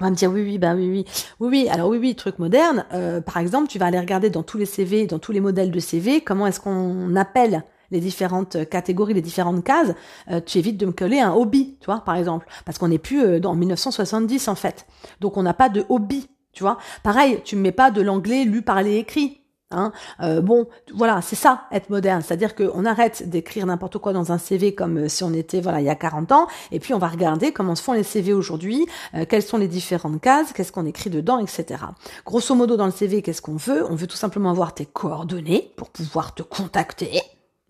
on 0.00 0.04
va 0.04 0.10
me 0.10 0.16
dire 0.16 0.30
oui, 0.30 0.42
oui, 0.42 0.58
bah 0.58 0.74
oui, 0.74 0.88
oui, 0.90 1.04
oui, 1.40 1.48
oui. 1.48 1.68
Alors 1.68 1.88
oui, 1.88 1.98
oui, 1.98 2.14
truc 2.14 2.38
moderne. 2.38 2.84
Euh, 2.92 3.20
par 3.20 3.38
exemple, 3.38 3.68
tu 3.68 3.78
vas 3.78 3.86
aller 3.86 4.00
regarder 4.00 4.28
dans 4.28 4.42
tous 4.42 4.58
les 4.58 4.66
CV, 4.66 5.06
dans 5.06 5.18
tous 5.18 5.32
les 5.32 5.40
modèles 5.40 5.70
de 5.70 5.80
CV, 5.80 6.20
comment 6.20 6.46
est-ce 6.46 6.60
qu'on 6.60 7.14
appelle 7.16 7.62
les 7.90 8.00
différentes 8.00 8.68
catégories, 8.68 9.14
les 9.14 9.22
différentes 9.22 9.62
cases. 9.62 9.92
Euh, 10.30 10.40
tu 10.44 10.58
évites 10.58 10.76
de 10.76 10.86
me 10.86 10.92
coller 10.92 11.20
un 11.20 11.32
hobby, 11.32 11.76
tu 11.80 11.86
vois, 11.86 12.00
par 12.00 12.16
exemple, 12.16 12.46
parce 12.64 12.78
qu'on 12.78 12.88
n'est 12.88 12.98
plus 12.98 13.22
euh, 13.22 13.40
dans 13.40 13.54
1970 13.54 14.48
en 14.48 14.56
fait. 14.56 14.86
Donc 15.20 15.36
on 15.36 15.42
n'a 15.42 15.54
pas 15.54 15.68
de 15.68 15.84
hobby, 15.88 16.28
tu 16.52 16.64
vois. 16.64 16.78
Pareil, 17.04 17.40
tu 17.44 17.54
me 17.54 17.62
mets 17.62 17.72
pas 17.72 17.90
de 17.90 18.02
l'anglais 18.02 18.44
lu, 18.44 18.62
parlé, 18.62 18.96
écrit. 18.96 19.43
Hein. 19.74 19.92
Euh, 20.20 20.40
bon, 20.40 20.66
voilà, 20.94 21.20
c'est 21.22 21.36
ça, 21.36 21.64
être 21.72 21.90
moderne. 21.90 22.22
C'est-à-dire 22.22 22.54
qu'on 22.54 22.84
arrête 22.84 23.28
d'écrire 23.28 23.66
n'importe 23.66 23.98
quoi 23.98 24.12
dans 24.12 24.32
un 24.32 24.38
CV 24.38 24.74
comme 24.74 24.98
euh, 24.98 25.08
si 25.08 25.24
on 25.24 25.32
était, 25.32 25.60
voilà, 25.60 25.80
il 25.80 25.86
y 25.86 25.90
a 25.90 25.94
40 25.94 26.32
ans, 26.32 26.46
et 26.72 26.80
puis 26.80 26.94
on 26.94 26.98
va 26.98 27.08
regarder 27.08 27.52
comment 27.52 27.74
se 27.74 27.82
font 27.82 27.92
les 27.92 28.02
CV 28.02 28.32
aujourd'hui, 28.32 28.86
euh, 29.14 29.24
quelles 29.28 29.42
sont 29.42 29.58
les 29.58 29.68
différentes 29.68 30.20
cases, 30.20 30.52
qu'est-ce 30.52 30.72
qu'on 30.72 30.86
écrit 30.86 31.10
dedans, 31.10 31.38
etc. 31.38 31.84
Grosso 32.24 32.54
modo, 32.54 32.76
dans 32.76 32.86
le 32.86 32.92
CV, 32.92 33.22
qu'est-ce 33.22 33.42
qu'on 33.42 33.56
veut? 33.56 33.84
On 33.90 33.94
veut 33.94 34.06
tout 34.06 34.16
simplement 34.16 34.50
avoir 34.50 34.74
tes 34.74 34.86
coordonnées 34.86 35.72
pour 35.76 35.90
pouvoir 35.90 36.34
te 36.34 36.42
contacter. 36.42 37.20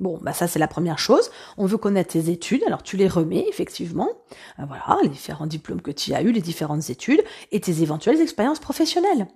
Bon, 0.04 0.18
bah 0.20 0.34
ça 0.34 0.46
c'est 0.46 0.58
la 0.58 0.68
première 0.68 0.98
chose. 0.98 1.30
On 1.56 1.64
veut 1.64 1.78
connaître 1.78 2.12
tes 2.12 2.28
études, 2.28 2.62
alors 2.66 2.82
tu 2.82 2.98
les 2.98 3.08
remets 3.08 3.46
effectivement. 3.48 4.10
Euh, 4.58 4.64
voilà, 4.68 4.98
les 5.02 5.08
différents 5.08 5.46
diplômes 5.46 5.80
que 5.80 5.90
tu 5.90 6.12
as 6.12 6.20
eu, 6.20 6.30
les 6.30 6.42
différentes 6.42 6.90
études 6.90 7.24
et 7.52 7.60
tes 7.60 7.80
éventuelles 7.80 8.20
expériences 8.20 8.58
professionnelles. 8.58 9.26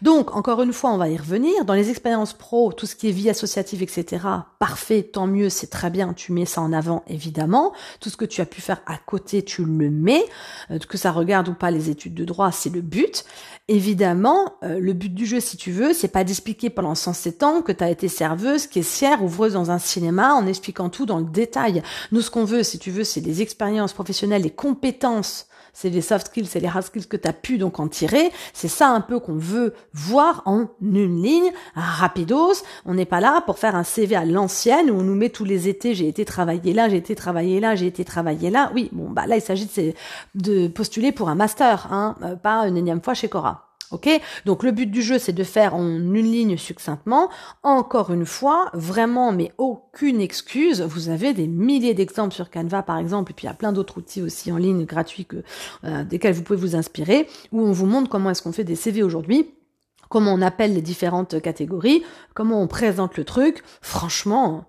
Donc, 0.00 0.34
encore 0.34 0.62
une 0.62 0.72
fois, 0.72 0.92
on 0.92 0.96
va 0.96 1.10
y 1.10 1.16
revenir. 1.18 1.66
Dans 1.66 1.74
les 1.74 1.90
expériences 1.90 2.32
pro, 2.32 2.72
tout 2.72 2.86
ce 2.86 2.96
qui 2.96 3.08
est 3.08 3.12
vie 3.12 3.28
associative, 3.28 3.82
etc. 3.82 4.24
Parfait, 4.58 5.02
tant 5.02 5.26
mieux, 5.26 5.50
c'est 5.50 5.66
très 5.66 5.90
bien. 5.90 6.14
Tu 6.14 6.32
mets 6.32 6.46
ça 6.46 6.62
en 6.62 6.72
avant, 6.72 7.02
évidemment. 7.06 7.74
Tout 8.00 8.08
ce 8.08 8.16
que 8.16 8.24
tu 8.24 8.40
as 8.40 8.46
pu 8.46 8.62
faire 8.62 8.80
à 8.86 8.96
côté, 8.96 9.42
tu 9.44 9.62
le 9.62 9.90
mets. 9.90 10.24
Euh, 10.70 10.78
que 10.78 10.96
ça 10.96 11.12
regarde 11.12 11.48
ou 11.48 11.54
pas 11.54 11.70
les 11.70 11.90
études 11.90 12.14
de 12.14 12.24
droit, 12.24 12.50
c'est 12.50 12.70
le 12.70 12.80
but. 12.80 13.26
Évidemment, 13.68 14.54
euh, 14.62 14.78
le 14.78 14.92
but 14.92 15.12
du 15.12 15.26
jeu, 15.26 15.40
si 15.40 15.56
tu 15.56 15.70
veux, 15.70 15.92
c'est 15.92 16.08
pas 16.08 16.24
d'expliquer 16.24 16.70
pendant 16.70 16.94
107 16.94 17.42
ans 17.42 17.62
que 17.62 17.72
tu 17.72 17.82
as 17.82 17.90
été 17.90 18.08
serveuse, 18.08 18.66
caissière, 18.66 19.22
ouvreuse 19.22 19.54
dans 19.54 19.70
un 19.70 19.78
cinéma 19.78 20.13
en 20.22 20.46
expliquant 20.46 20.88
tout 20.88 21.06
dans 21.06 21.18
le 21.18 21.24
détail. 21.24 21.82
Nous, 22.12 22.20
ce 22.20 22.30
qu'on 22.30 22.44
veut, 22.44 22.62
si 22.62 22.78
tu 22.78 22.90
veux, 22.90 23.04
c'est 23.04 23.20
des 23.20 23.42
expériences 23.42 23.92
professionnelles, 23.92 24.42
les 24.42 24.50
compétences 24.50 25.46
c'est 25.74 25.90
les 25.90 26.00
soft 26.00 26.28
skills, 26.28 26.46
c'est 26.46 26.60
les 26.60 26.68
hard 26.68 26.84
skills 26.84 27.06
que 27.06 27.16
tu 27.16 27.28
as 27.28 27.32
pu 27.32 27.58
donc 27.58 27.80
en 27.80 27.88
tirer. 27.88 28.30
C'est 28.54 28.68
ça 28.68 28.88
un 28.88 29.00
peu 29.00 29.18
qu'on 29.18 29.34
veut 29.34 29.74
voir 29.92 30.42
en 30.46 30.68
une 30.80 31.22
ligne, 31.22 31.50
rapidos. 31.74 32.62
On 32.86 32.94
n'est 32.94 33.04
pas 33.04 33.20
là 33.20 33.42
pour 33.44 33.58
faire 33.58 33.74
un 33.74 33.82
CV 33.82 34.14
à 34.14 34.24
l'ancienne 34.24 34.90
où 34.90 34.94
on 34.94 35.02
nous 35.02 35.16
met 35.16 35.30
tous 35.30 35.44
les 35.44 35.68
étés, 35.68 35.94
j'ai 35.94 36.08
été 36.08 36.24
travailler 36.24 36.72
là, 36.72 36.88
j'ai 36.88 36.96
été 36.96 37.14
travailler 37.14 37.60
là, 37.60 37.74
j'ai 37.74 37.88
été 37.88 38.04
travailler 38.04 38.50
là. 38.50 38.70
Oui, 38.74 38.88
bon, 38.92 39.10
bah 39.10 39.26
là, 39.26 39.36
il 39.36 39.42
s'agit 39.42 39.68
de, 39.76 39.92
de 40.36 40.68
postuler 40.68 41.10
pour 41.10 41.28
un 41.28 41.34
master, 41.34 41.88
hein, 41.92 42.14
euh, 42.22 42.36
pas 42.36 42.68
une 42.68 42.76
énième 42.76 43.02
fois 43.02 43.14
chez 43.14 43.28
Cora. 43.28 43.73
Donc 44.44 44.62
le 44.62 44.70
but 44.70 44.90
du 44.90 45.02
jeu, 45.02 45.18
c'est 45.18 45.32
de 45.32 45.44
faire 45.44 45.74
en 45.74 45.86
une 45.86 46.14
ligne 46.14 46.56
succinctement. 46.56 47.28
Encore 47.62 48.12
une 48.12 48.26
fois, 48.26 48.70
vraiment, 48.72 49.32
mais 49.32 49.52
aucune 49.58 50.20
excuse. 50.20 50.82
Vous 50.82 51.08
avez 51.08 51.32
des 51.32 51.46
milliers 51.46 51.94
d'exemples 51.94 52.34
sur 52.34 52.50
Canva, 52.50 52.82
par 52.82 52.98
exemple, 52.98 53.32
et 53.32 53.34
puis 53.34 53.44
il 53.44 53.48
y 53.48 53.52
a 53.52 53.54
plein 53.54 53.72
d'autres 53.72 53.98
outils 53.98 54.22
aussi 54.22 54.52
en 54.52 54.56
ligne 54.56 54.84
gratuits 54.84 55.24
que, 55.24 55.42
euh, 55.84 56.04
desquels 56.04 56.34
vous 56.34 56.42
pouvez 56.42 56.58
vous 56.58 56.76
inspirer, 56.76 57.28
où 57.52 57.60
on 57.60 57.72
vous 57.72 57.86
montre 57.86 58.08
comment 58.08 58.30
est-ce 58.30 58.42
qu'on 58.42 58.52
fait 58.52 58.64
des 58.64 58.76
CV 58.76 59.02
aujourd'hui 59.02 59.54
comment 60.10 60.32
on 60.32 60.42
appelle 60.42 60.74
les 60.74 60.82
différentes 60.82 61.40
catégories, 61.42 62.04
comment 62.34 62.62
on 62.62 62.68
présente 62.68 63.16
le 63.16 63.24
truc. 63.24 63.64
Franchement, 63.82 64.64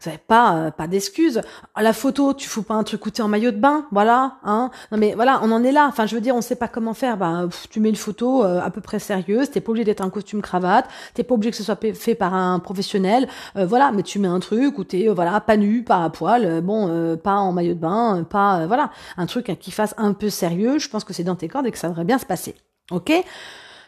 vous 0.00 0.10
pas 0.26 0.56
euh, 0.56 0.70
pas 0.70 0.86
d'excuses. 0.86 1.40
La 1.76 1.92
photo, 1.92 2.34
tu 2.34 2.48
fous 2.48 2.62
pas 2.62 2.74
un 2.74 2.82
truc 2.82 3.00
coûté 3.00 3.22
en 3.22 3.28
maillot 3.28 3.50
de 3.50 3.56
bain, 3.56 3.86
voilà, 3.90 4.38
hein. 4.44 4.70
Non 4.92 4.98
mais 4.98 5.14
voilà, 5.14 5.40
on 5.42 5.50
en 5.52 5.62
est 5.64 5.72
là. 5.72 5.86
Enfin, 5.88 6.06
je 6.06 6.14
veux 6.14 6.20
dire, 6.20 6.34
on 6.34 6.40
sait 6.40 6.56
pas 6.56 6.68
comment 6.68 6.94
faire. 6.94 7.16
Bah, 7.16 7.48
tu 7.70 7.80
mets 7.80 7.88
une 7.88 7.96
photo 7.96 8.44
euh, 8.44 8.60
à 8.60 8.70
peu 8.70 8.80
près 8.80 8.98
sérieuse. 8.98 9.50
T'es 9.50 9.60
pas 9.60 9.70
obligé 9.70 9.84
d'être 9.84 10.00
un 10.00 10.10
costume 10.10 10.42
cravate. 10.42 10.88
T'es 11.14 11.22
pas 11.22 11.34
obligé 11.34 11.50
que 11.50 11.56
ce 11.56 11.64
soit 11.64 11.78
fait 11.94 12.14
par 12.14 12.34
un 12.34 12.58
professionnel. 12.58 13.28
Euh, 13.56 13.66
voilà, 13.66 13.92
mais 13.92 14.02
tu 14.02 14.18
mets 14.18 14.28
un 14.28 14.40
truc 14.40 14.78
où 14.78 14.84
t'es 14.84 15.08
voilà 15.08 15.40
pas 15.40 15.56
nu, 15.56 15.82
pas 15.82 16.04
à 16.04 16.10
poil, 16.10 16.60
bon, 16.62 17.16
pas 17.16 17.36
en 17.36 17.52
maillot 17.52 17.74
de 17.74 17.80
bain, 17.80 18.24
pas 18.28 18.66
voilà, 18.66 18.90
un 19.16 19.26
truc 19.26 19.50
hein, 19.50 19.56
qui 19.58 19.70
fasse 19.70 19.94
un 19.98 20.12
peu 20.12 20.30
sérieux. 20.30 20.78
Je 20.78 20.88
pense 20.88 21.04
que 21.04 21.12
c'est 21.12 21.24
dans 21.24 21.36
tes 21.36 21.48
cordes 21.48 21.66
et 21.66 21.70
que 21.70 21.78
ça 21.78 21.88
devrait 21.88 22.04
bien 22.04 22.18
se 22.18 22.26
passer. 22.26 22.54
Ok? 22.90 23.12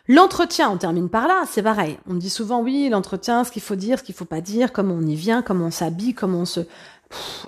L'entretien, 0.09 0.71
on 0.71 0.77
termine 0.77 1.09
par 1.09 1.29
là, 1.29 1.43
c'est 1.49 1.63
pareil. 1.63 1.99
On 2.09 2.15
dit 2.15 2.31
souvent 2.31 2.63
oui, 2.63 2.89
l'entretien, 2.89 3.45
ce 3.45 3.53
qu'il 3.53 3.63
faut 3.63 3.77
dire, 3.77 3.99
ce 3.99 4.05
qu'il 4.05 4.15
faut 4.15 4.25
pas 4.25 4.41
dire, 4.41 4.73
comment 4.73 4.95
on 4.95 5.07
y 5.07 5.15
vient, 5.15 5.43
comment 5.43 5.67
on 5.67 5.71
s'habille, 5.71 6.15
comment 6.15 6.41
on 6.41 6.45
se 6.45 6.61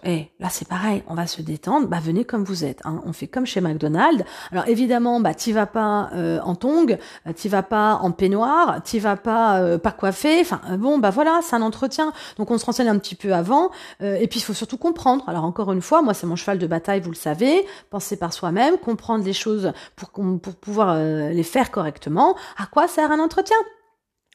eh, 0.05 0.27
là 0.40 0.48
c'est 0.51 0.66
pareil, 0.66 1.03
on 1.07 1.14
va 1.14 1.27
se 1.27 1.42
détendre, 1.42 1.87
bah 1.87 1.98
venez 2.03 2.25
comme 2.25 2.44
vous 2.44 2.64
êtes. 2.64 2.81
Hein. 2.85 3.01
On 3.07 3.12
fait 3.12 3.29
comme 3.29 3.46
chez 3.46 3.61
McDonald's. 3.61 4.25
Alors 4.51 4.66
évidemment, 4.68 5.20
bah 5.20 5.35
t'y 5.35 5.53
vas 5.53 5.66
pas 5.66 6.11
euh, 6.14 6.40
en 6.42 6.55
tongs, 6.55 6.98
euh, 7.27 7.33
t'y 7.33 7.48
vas 7.48 7.62
pas 7.62 7.94
en 8.03 8.11
peignoir, 8.11 8.83
t'y 8.83 8.98
vas 8.98 9.16
pas 9.16 9.61
euh, 9.61 9.79
pas 9.79 9.92
coiffé. 9.92 10.40
Enfin 10.40 10.61
bon, 10.77 10.98
bah 10.98 11.11
voilà, 11.11 11.40
c'est 11.42 11.57
un 11.57 11.62
entretien. 11.62 12.12
Donc 12.38 12.51
on 12.51 12.59
se 12.59 12.64
renseigne 12.64 12.88
un 12.88 12.98
petit 12.98 13.14
peu 13.14 13.33
avant. 13.35 13.70
et 14.01 14.27
puis 14.29 14.40
il 14.40 14.42
faut 14.42 14.55
surtout 14.55 14.79
comprendre. 14.79 15.25
Alors 15.29 15.44
encore 15.44 15.72
une 15.72 15.83
fois, 15.83 16.03
moi 16.03 16.14
c'est 16.14 16.27
mon 16.27 16.37
cheval 16.37 16.59
de 16.59 16.66
bataille, 16.66 17.01
vous 17.01 17.11
le 17.11 17.16
savez. 17.16 17.64
Penser 17.90 18.16
par 18.16 18.33
soi-même, 18.33 18.79
comprendre 18.79 19.25
les 19.25 19.33
choses 19.33 19.72
pour 19.96 20.11
pour 20.11 20.55
pouvoir 20.57 20.96
les 20.96 21.42
faire 21.42 21.70
correctement. 21.70 22.37
À 22.59 22.66
quoi 22.66 22.88
sert 22.88 23.11
un 23.11 23.20
entretien? 23.20 23.57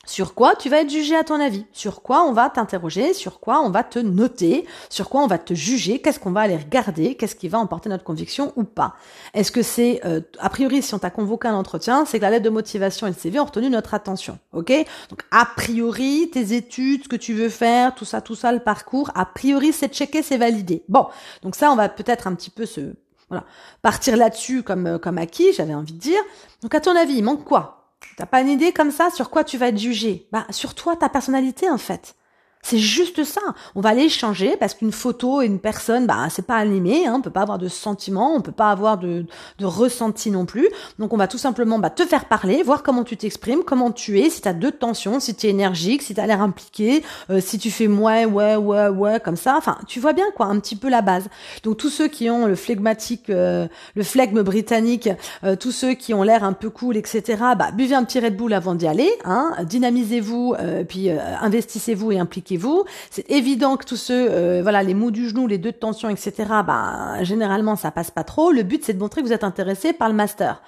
Sur 0.07 0.33
quoi 0.33 0.55
tu 0.55 0.69
vas 0.69 0.79
être 0.79 0.89
jugé 0.89 1.15
à 1.15 1.23
ton 1.25 1.39
avis? 1.39 1.65
Sur 1.73 2.01
quoi 2.01 2.23
on 2.23 2.31
va 2.31 2.49
t'interroger? 2.49 3.13
Sur 3.13 3.41
quoi 3.41 3.61
on 3.61 3.69
va 3.69 3.83
te 3.83 3.99
noter? 3.99 4.65
Sur 4.89 5.09
quoi 5.09 5.21
on 5.21 5.27
va 5.27 5.37
te 5.37 5.53
juger? 5.53 5.99
Qu'est-ce 5.99 6.19
qu'on 6.19 6.31
va 6.31 6.41
aller 6.41 6.55
regarder? 6.55 7.15
Qu'est-ce 7.15 7.35
qui 7.35 7.49
va 7.49 7.59
emporter 7.59 7.89
notre 7.89 8.05
conviction 8.05 8.53
ou 8.55 8.63
pas? 8.63 8.95
Est-ce 9.33 9.51
que 9.51 9.61
c'est, 9.61 9.99
euh, 10.05 10.21
a 10.39 10.49
priori, 10.49 10.81
si 10.81 10.93
on 10.93 10.99
t'a 10.99 11.09
convoqué 11.09 11.49
un 11.49 11.55
entretien, 11.55 12.05
c'est 12.05 12.19
que 12.19 12.23
la 12.23 12.31
lettre 12.31 12.45
de 12.45 12.49
motivation 12.49 13.05
et 13.05 13.09
le 13.09 13.15
CV 13.17 13.37
ont 13.41 13.45
retenu 13.45 13.69
notre 13.69 13.93
attention, 13.93 14.39
ok? 14.53 14.71
Donc 15.09 15.23
a 15.31 15.45
priori, 15.45 16.29
tes 16.31 16.53
études, 16.53 17.03
ce 17.03 17.09
que 17.09 17.17
tu 17.17 17.33
veux 17.33 17.49
faire, 17.49 17.93
tout 17.93 18.05
ça, 18.05 18.21
tout 18.21 18.35
ça, 18.35 18.53
le 18.53 18.59
parcours, 18.59 19.11
a 19.13 19.25
priori, 19.25 19.73
c'est 19.73 19.93
checké, 19.93 20.23
c'est 20.23 20.37
validé. 20.37 20.83
Bon, 20.87 21.07
donc 21.43 21.55
ça, 21.55 21.69
on 21.69 21.75
va 21.75 21.89
peut-être 21.89 22.27
un 22.27 22.33
petit 22.33 22.49
peu 22.49 22.65
se, 22.65 22.93
voilà, 23.29 23.43
partir 23.81 24.15
là-dessus 24.15 24.63
comme 24.63 24.87
euh, 24.87 24.97
comme 24.97 25.17
acquis, 25.17 25.51
j'avais 25.51 25.73
envie 25.73 25.93
de 25.93 25.99
dire. 25.99 26.21
Donc 26.61 26.73
à 26.73 26.79
ton 26.79 26.95
avis, 26.95 27.15
il 27.15 27.23
manque 27.23 27.43
quoi? 27.43 27.76
T'as 28.17 28.25
pas 28.25 28.41
une 28.41 28.49
idée 28.49 28.73
comme 28.73 28.91
ça 28.91 29.09
sur 29.11 29.29
quoi 29.29 29.45
tu 29.45 29.57
vas 29.57 29.69
être 29.69 29.77
jugé? 29.77 30.27
Bah 30.33 30.45
sur 30.49 30.75
toi, 30.75 30.97
ta 30.97 31.07
personnalité 31.07 31.69
en 31.69 31.77
fait. 31.77 32.16
C'est 32.69 32.79
juste 32.79 33.23
ça. 33.23 33.39
On 33.75 33.79
va 33.79 33.91
aller 33.91 34.01
échanger 34.01 34.57
parce 34.57 34.73
qu'une 34.73 34.91
photo 34.91 35.41
et 35.41 35.45
une 35.45 35.57
personne, 35.57 36.05
bah, 36.05 36.27
c'est 36.29 36.45
pas 36.45 36.57
animé, 36.57 37.07
hein, 37.07 37.13
on 37.15 37.21
peut 37.21 37.29
pas 37.29 37.43
avoir 37.43 37.59
de 37.59 37.69
sentiments, 37.69 38.35
on 38.35 38.41
peut 38.41 38.51
pas 38.51 38.71
avoir 38.71 38.97
de, 38.97 39.25
de 39.57 39.65
ressenti 39.65 40.31
non 40.31 40.45
plus. 40.45 40.67
Donc 40.99 41.13
on 41.13 41.17
va 41.17 41.29
tout 41.29 41.37
simplement 41.37 41.79
bah, 41.79 41.89
te 41.89 42.05
faire 42.05 42.25
parler, 42.25 42.63
voir 42.63 42.83
comment 42.83 43.05
tu 43.05 43.15
t'exprimes, 43.15 43.63
comment 43.65 43.91
tu 43.91 44.19
es, 44.19 44.29
si 44.29 44.41
tu 44.41 44.49
as 44.49 44.53
deux 44.53 44.73
tensions, 44.73 45.21
si 45.21 45.33
tu 45.33 45.47
es 45.47 45.49
énergique, 45.49 46.01
si 46.01 46.13
tu 46.13 46.19
as 46.19 46.27
l'air 46.27 46.41
impliqué, 46.41 47.05
euh, 47.29 47.39
si 47.39 47.57
tu 47.57 47.71
fais 47.71 47.87
ouais, 47.87 48.25
ouais, 48.25 48.57
ouais, 48.57 48.89
ouais, 48.89 49.21
comme 49.21 49.37
ça. 49.37 49.55
Enfin, 49.57 49.77
tu 49.87 50.01
vois 50.01 50.11
bien 50.11 50.27
quoi, 50.35 50.47
un 50.47 50.59
petit 50.59 50.75
peu 50.75 50.89
la 50.89 51.01
base. 51.01 51.29
Donc 51.63 51.77
tous 51.77 51.89
ceux 51.89 52.09
qui 52.09 52.29
ont 52.29 52.47
le 52.47 52.55
flegmatique, 52.55 53.29
euh, 53.29 53.69
le 53.95 54.03
flegme 54.03 54.41
britannique, 54.41 55.07
euh, 55.45 55.55
tous 55.55 55.71
ceux 55.71 55.93
qui 55.93 56.13
ont 56.13 56.21
l'air 56.21 56.43
un 56.43 56.51
peu 56.51 56.69
cool, 56.69 56.97
etc. 56.97 57.23
Bah, 57.57 57.71
buvez 57.71 57.95
un 57.95 58.03
petit 58.03 58.19
Red 58.19 58.35
Bull 58.35 58.51
avant 58.51 58.75
d'y 58.75 58.87
aller, 58.87 59.09
hein, 59.23 59.55
dynamisez-vous, 59.63 60.55
puis 60.89 61.09
investissez-vous 61.09 62.11
et 62.11 62.19
vous. 62.57 62.83
C'est 63.09 63.29
évident 63.31 63.77
que 63.77 63.85
tous 63.85 63.95
ceux, 63.95 64.27
euh, 64.29 64.61
voilà, 64.61 64.83
les 64.83 64.93
maux 64.93 65.11
du 65.11 65.29
genou, 65.29 65.47
les 65.47 65.57
deux 65.57 65.71
de 65.71 65.77
tension, 65.77 66.09
etc. 66.09 66.33
Ben 66.65 67.17
généralement 67.21 67.75
ça 67.75 67.91
passe 67.91 68.11
pas 68.11 68.23
trop. 68.23 68.51
Le 68.51 68.63
but 68.63 68.83
c'est 68.83 68.93
de 68.93 68.99
montrer 68.99 69.21
que 69.21 69.27
vous 69.27 69.33
êtes 69.33 69.43
intéressé 69.43 69.93
par 69.93 70.09
le 70.09 70.15
master. 70.15 70.61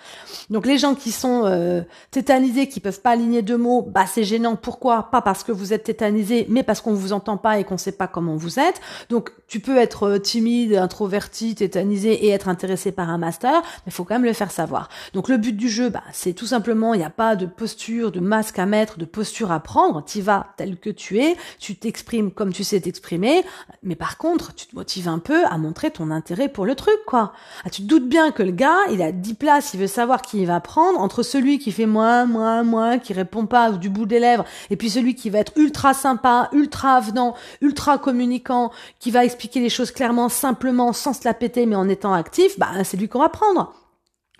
Donc 0.49 0.65
les 0.65 0.77
gens 0.77 0.95
qui 0.95 1.11
sont 1.11 1.43
euh, 1.45 1.81
tétanisés, 2.11 2.67
qui 2.67 2.79
peuvent 2.79 3.01
pas 3.01 3.11
aligner 3.11 3.41
deux 3.41 3.57
mots, 3.57 3.81
bah 3.81 4.05
c'est 4.05 4.23
gênant. 4.23 4.55
Pourquoi? 4.55 5.09
Pas 5.11 5.21
parce 5.21 5.43
que 5.43 5.51
vous 5.51 5.73
êtes 5.73 5.83
tétanisé, 5.83 6.45
mais 6.49 6.63
parce 6.63 6.81
qu'on 6.81 6.93
vous 6.93 7.13
entend 7.13 7.37
pas 7.37 7.59
et 7.59 7.63
qu'on 7.63 7.77
sait 7.77 7.91
pas 7.91 8.07
comment 8.07 8.35
vous 8.35 8.59
êtes. 8.59 8.81
Donc 9.09 9.31
tu 9.47 9.59
peux 9.59 9.77
être 9.77 10.03
euh, 10.03 10.19
timide, 10.19 10.75
introverti, 10.75 11.55
tétanisé 11.55 12.25
et 12.25 12.29
être 12.29 12.47
intéressé 12.47 12.91
par 12.91 13.09
un 13.09 13.17
master, 13.17 13.61
mais 13.85 13.91
faut 13.91 14.03
quand 14.03 14.15
même 14.15 14.25
le 14.25 14.33
faire 14.33 14.51
savoir. 14.51 14.89
Donc 15.13 15.27
le 15.27 15.37
but 15.37 15.55
du 15.55 15.69
jeu, 15.69 15.89
bah, 15.89 16.03
c'est 16.13 16.33
tout 16.33 16.45
simplement, 16.45 16.93
il 16.93 16.99
n'y 16.99 17.05
a 17.05 17.09
pas 17.09 17.35
de 17.35 17.45
posture, 17.45 18.11
de 18.11 18.19
masque 18.19 18.59
à 18.59 18.65
mettre, 18.65 18.97
de 18.97 19.05
posture 19.05 19.51
à 19.51 19.59
prendre. 19.59 20.03
Tu 20.05 20.21
vas 20.21 20.47
tel 20.57 20.77
que 20.77 20.89
tu 20.89 21.19
es, 21.19 21.35
tu 21.59 21.75
t'exprimes 21.79 22.31
comme 22.31 22.53
tu 22.53 22.63
sais 22.63 22.79
t'exprimer, 22.79 23.43
mais 23.83 23.95
par 23.95 24.17
contre, 24.17 24.53
tu 24.53 24.67
te 24.67 24.75
motives 24.75 25.07
un 25.07 25.19
peu 25.19 25.45
à 25.45 25.57
montrer 25.57 25.91
ton 25.91 26.11
intérêt 26.11 26.49
pour 26.49 26.65
le 26.65 26.75
truc, 26.75 26.97
quoi. 27.05 27.33
Ah, 27.65 27.69
tu 27.69 27.81
te 27.81 27.87
doutes 27.87 28.07
bien 28.07 28.31
que 28.31 28.43
le 28.43 28.51
gars, 28.51 28.77
il 28.91 29.01
a 29.01 29.11
10 29.11 29.33
places, 29.35 29.73
il 29.73 29.79
veut 29.79 29.87
savoir 29.87 30.21
qui 30.21 30.39
il 30.41 30.47
va 30.47 30.59
prendre, 30.59 30.99
entre 30.99 31.23
celui 31.23 31.59
qui 31.59 31.71
fait 31.71 31.85
moi, 31.85 32.25
moi, 32.25 32.63
moi, 32.63 32.97
qui 32.97 33.13
répond 33.13 33.45
pas 33.45 33.71
du 33.71 33.89
bout 33.89 34.05
des 34.05 34.19
lèvres, 34.19 34.45
et 34.69 34.75
puis 34.75 34.89
celui 34.89 35.15
qui 35.15 35.29
va 35.29 35.39
être 35.39 35.53
ultra 35.55 35.93
sympa, 35.93 36.49
ultra 36.51 36.95
avenant, 36.95 37.35
ultra 37.61 37.97
communicant, 37.97 38.71
qui 38.99 39.11
va 39.11 39.25
expliquer 39.25 39.59
les 39.59 39.69
choses 39.69 39.91
clairement, 39.91 40.29
simplement, 40.29 40.93
sans 40.93 41.13
se 41.13 41.25
la 41.25 41.33
péter, 41.33 41.65
mais 41.65 41.75
en 41.75 41.89
étant 41.89 42.13
actif, 42.13 42.59
bah, 42.59 42.71
c'est 42.83 42.97
lui 42.97 43.07
qu'on 43.07 43.19
va 43.19 43.29
prendre. 43.29 43.73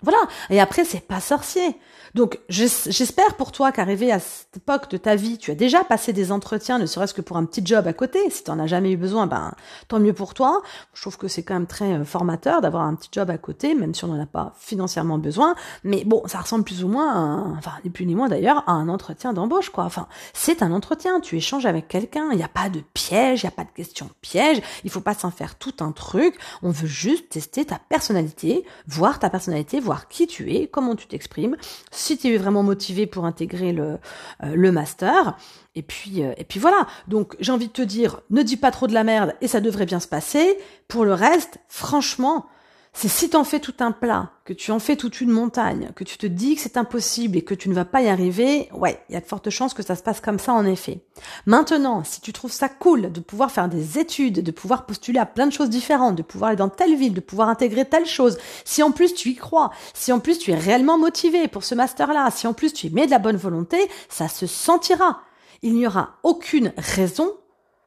Voilà. 0.02 0.18
Et 0.50 0.60
après, 0.60 0.84
c'est 0.84 1.06
pas 1.06 1.20
sorcier. 1.20 1.76
Donc, 2.14 2.40
j'espère 2.48 3.36
pour 3.36 3.52
toi 3.52 3.70
qu'arrivé 3.70 4.10
à 4.10 4.18
cette 4.18 4.56
époque 4.56 4.90
de 4.90 4.96
ta 4.96 5.14
vie, 5.14 5.38
tu 5.38 5.50
as 5.50 5.54
déjà 5.54 5.84
passé 5.84 6.12
des 6.12 6.32
entretiens, 6.32 6.78
ne 6.78 6.86
serait-ce 6.86 7.14
que 7.14 7.20
pour 7.20 7.36
un 7.36 7.44
petit 7.44 7.64
job 7.64 7.86
à 7.86 7.92
côté. 7.92 8.18
Si 8.30 8.42
tu 8.42 8.50
n'en 8.50 8.58
as 8.58 8.66
jamais 8.66 8.90
eu 8.92 8.96
besoin, 8.96 9.26
ben, 9.26 9.52
tant 9.86 10.00
mieux 10.00 10.12
pour 10.12 10.34
toi. 10.34 10.62
Je 10.92 11.00
trouve 11.02 11.18
que 11.18 11.28
c'est 11.28 11.42
quand 11.42 11.54
même 11.54 11.68
très 11.68 11.92
euh, 11.92 12.04
formateur 12.04 12.60
d'avoir 12.60 12.82
un 12.82 12.94
petit 12.94 13.10
job 13.12 13.30
à 13.30 13.38
côté, 13.38 13.74
même 13.74 13.94
si 13.94 14.04
on 14.04 14.08
n'en 14.08 14.20
a 14.20 14.26
pas 14.26 14.54
financièrement 14.58 15.18
besoin. 15.18 15.54
Mais 15.84 16.04
bon, 16.04 16.22
ça 16.26 16.40
ressemble 16.40 16.64
plus 16.64 16.82
ou 16.82 16.88
moins, 16.88 17.12
à 17.12 17.58
enfin, 17.58 17.72
ni 17.84 17.90
plus 17.90 18.06
ni 18.06 18.14
moins 18.14 18.28
d'ailleurs, 18.28 18.64
à 18.66 18.72
un 18.72 18.88
entretien 18.88 19.32
d'embauche, 19.32 19.70
quoi. 19.70 19.84
Enfin, 19.84 20.08
c'est 20.32 20.62
un 20.62 20.72
entretien. 20.72 21.20
Tu 21.20 21.36
échanges 21.36 21.66
avec 21.66 21.86
quelqu'un. 21.86 22.30
Il 22.32 22.38
n'y 22.38 22.42
a 22.42 22.48
pas 22.48 22.68
de 22.68 22.80
piège, 22.92 23.42
il 23.42 23.46
n'y 23.46 23.52
a 23.52 23.56
pas 23.56 23.64
de 23.64 23.70
question 23.74 24.10
piège. 24.20 24.60
Il 24.84 24.90
faut 24.90 25.00
pas 25.00 25.14
s'en 25.14 25.30
faire 25.30 25.54
tout 25.54 25.74
un 25.80 25.92
truc. 25.92 26.36
On 26.62 26.70
veut 26.70 26.88
juste 26.88 27.28
tester 27.28 27.64
ta 27.64 27.78
personnalité, 27.88 28.64
voir 28.88 29.20
ta 29.20 29.30
personnalité, 29.30 29.78
qui 30.08 30.26
tu 30.26 30.52
es, 30.54 30.66
comment 30.66 30.96
tu 30.96 31.06
t'exprimes 31.06 31.56
si 31.90 32.16
tu 32.16 32.34
es 32.34 32.38
vraiment 32.38 32.62
motivé 32.62 33.06
pour 33.06 33.24
intégrer 33.24 33.72
le, 33.72 33.98
euh, 34.42 34.54
le 34.54 34.72
master. 34.72 35.36
Et 35.74 35.82
puis, 35.82 36.22
euh, 36.22 36.32
et 36.36 36.44
puis 36.44 36.58
voilà. 36.60 36.86
Donc, 37.08 37.36
j'ai 37.40 37.52
envie 37.52 37.68
de 37.68 37.72
te 37.72 37.82
dire, 37.82 38.20
ne 38.30 38.42
dis 38.42 38.56
pas 38.56 38.70
trop 38.70 38.86
de 38.86 38.94
la 38.94 39.04
merde 39.04 39.34
et 39.40 39.48
ça 39.48 39.60
devrait 39.60 39.86
bien 39.86 40.00
se 40.00 40.08
passer. 40.08 40.58
Pour 40.88 41.04
le 41.04 41.14
reste, 41.14 41.58
franchement, 41.68 42.46
c'est 42.92 43.08
si 43.08 43.30
t'en 43.30 43.44
fais 43.44 43.60
tout 43.60 43.74
un 43.80 43.92
plat, 43.92 44.32
que 44.44 44.52
tu 44.52 44.72
en 44.72 44.80
fais 44.80 44.96
toute 44.96 45.20
une 45.20 45.30
montagne, 45.30 45.90
que 45.94 46.02
tu 46.02 46.18
te 46.18 46.26
dis 46.26 46.56
que 46.56 46.60
c'est 46.60 46.76
impossible 46.76 47.38
et 47.38 47.42
que 47.42 47.54
tu 47.54 47.68
ne 47.68 47.74
vas 47.74 47.84
pas 47.84 48.02
y 48.02 48.08
arriver, 48.08 48.68
ouais, 48.72 49.00
il 49.08 49.14
y 49.14 49.16
a 49.16 49.20
de 49.20 49.26
fortes 49.26 49.48
chances 49.48 49.74
que 49.74 49.82
ça 49.82 49.94
se 49.94 50.02
passe 50.02 50.20
comme 50.20 50.40
ça 50.40 50.52
en 50.52 50.66
effet. 50.66 51.00
Maintenant, 51.46 52.02
si 52.04 52.20
tu 52.20 52.32
trouves 52.32 52.52
ça 52.52 52.68
cool 52.68 53.12
de 53.12 53.20
pouvoir 53.20 53.52
faire 53.52 53.68
des 53.68 53.98
études, 53.98 54.42
de 54.42 54.50
pouvoir 54.50 54.86
postuler 54.86 55.20
à 55.20 55.26
plein 55.26 55.46
de 55.46 55.52
choses 55.52 55.70
différentes, 55.70 56.16
de 56.16 56.22
pouvoir 56.22 56.48
aller 56.48 56.58
dans 56.58 56.68
telle 56.68 56.96
ville, 56.96 57.14
de 57.14 57.20
pouvoir 57.20 57.48
intégrer 57.48 57.84
telle 57.84 58.06
chose, 58.06 58.38
si 58.64 58.82
en 58.82 58.90
plus 58.90 59.14
tu 59.14 59.30
y 59.30 59.36
crois, 59.36 59.70
si 59.94 60.12
en 60.12 60.18
plus 60.18 60.38
tu 60.38 60.50
es 60.50 60.56
réellement 60.56 60.98
motivé 60.98 61.46
pour 61.46 61.64
ce 61.64 61.76
master-là, 61.76 62.30
si 62.32 62.46
en 62.46 62.52
plus 62.52 62.72
tu 62.72 62.88
y 62.88 62.90
mets 62.90 63.06
de 63.06 63.12
la 63.12 63.18
bonne 63.18 63.36
volonté, 63.36 63.78
ça 64.08 64.28
se 64.28 64.46
sentira. 64.46 65.20
Il 65.62 65.74
n'y 65.74 65.86
aura 65.86 66.18
aucune 66.22 66.72
raison 66.76 67.30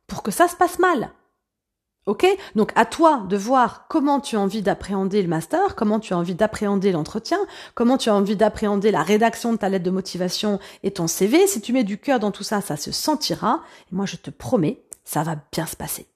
pour 0.08 0.24
que 0.24 0.32
ça 0.32 0.48
se 0.48 0.56
passe 0.56 0.80
mal. 0.80 1.12
Donc 2.56 2.72
à 2.76 2.86
toi 2.86 3.24
de 3.30 3.38
voir 3.38 3.86
comment 3.88 4.20
tu 4.20 4.36
as 4.36 4.40
envie 4.40 4.62
d'appréhender 4.62 5.22
le 5.22 5.28
master, 5.28 5.76
comment 5.76 6.00
tu 6.00 6.14
as 6.14 6.18
envie 6.18 6.36
d'appréhender 6.36 6.92
l'entretien, 6.92 7.40
comment 7.76 7.98
tu 7.98 8.10
as 8.10 8.16
envie 8.16 8.36
d'appréhender 8.36 8.92
la 8.92 9.04
rédaction 9.04 9.54
de 9.54 9.58
ta 9.58 9.70
lettre 9.70 9.86
de 9.86 9.92
motivation 9.92 10.60
et 10.84 10.92
ton 10.92 11.08
CV. 11.08 11.48
Si 11.48 11.62
tu 11.62 11.74
mets 11.74 11.84
du 11.84 11.98
cœur 11.98 12.20
dans 12.20 12.32
tout 12.32 12.44
ça, 12.44 12.62
ça 12.62 12.78
se 12.78 12.92
sentira. 12.92 13.62
Et 13.92 13.96
moi, 13.96 14.06
je 14.06 14.18
te 14.18 14.30
promets, 14.30 14.84
ça 15.04 15.24
va 15.24 15.36
bien 15.52 15.66
se 15.66 15.76
passer. 15.76 16.08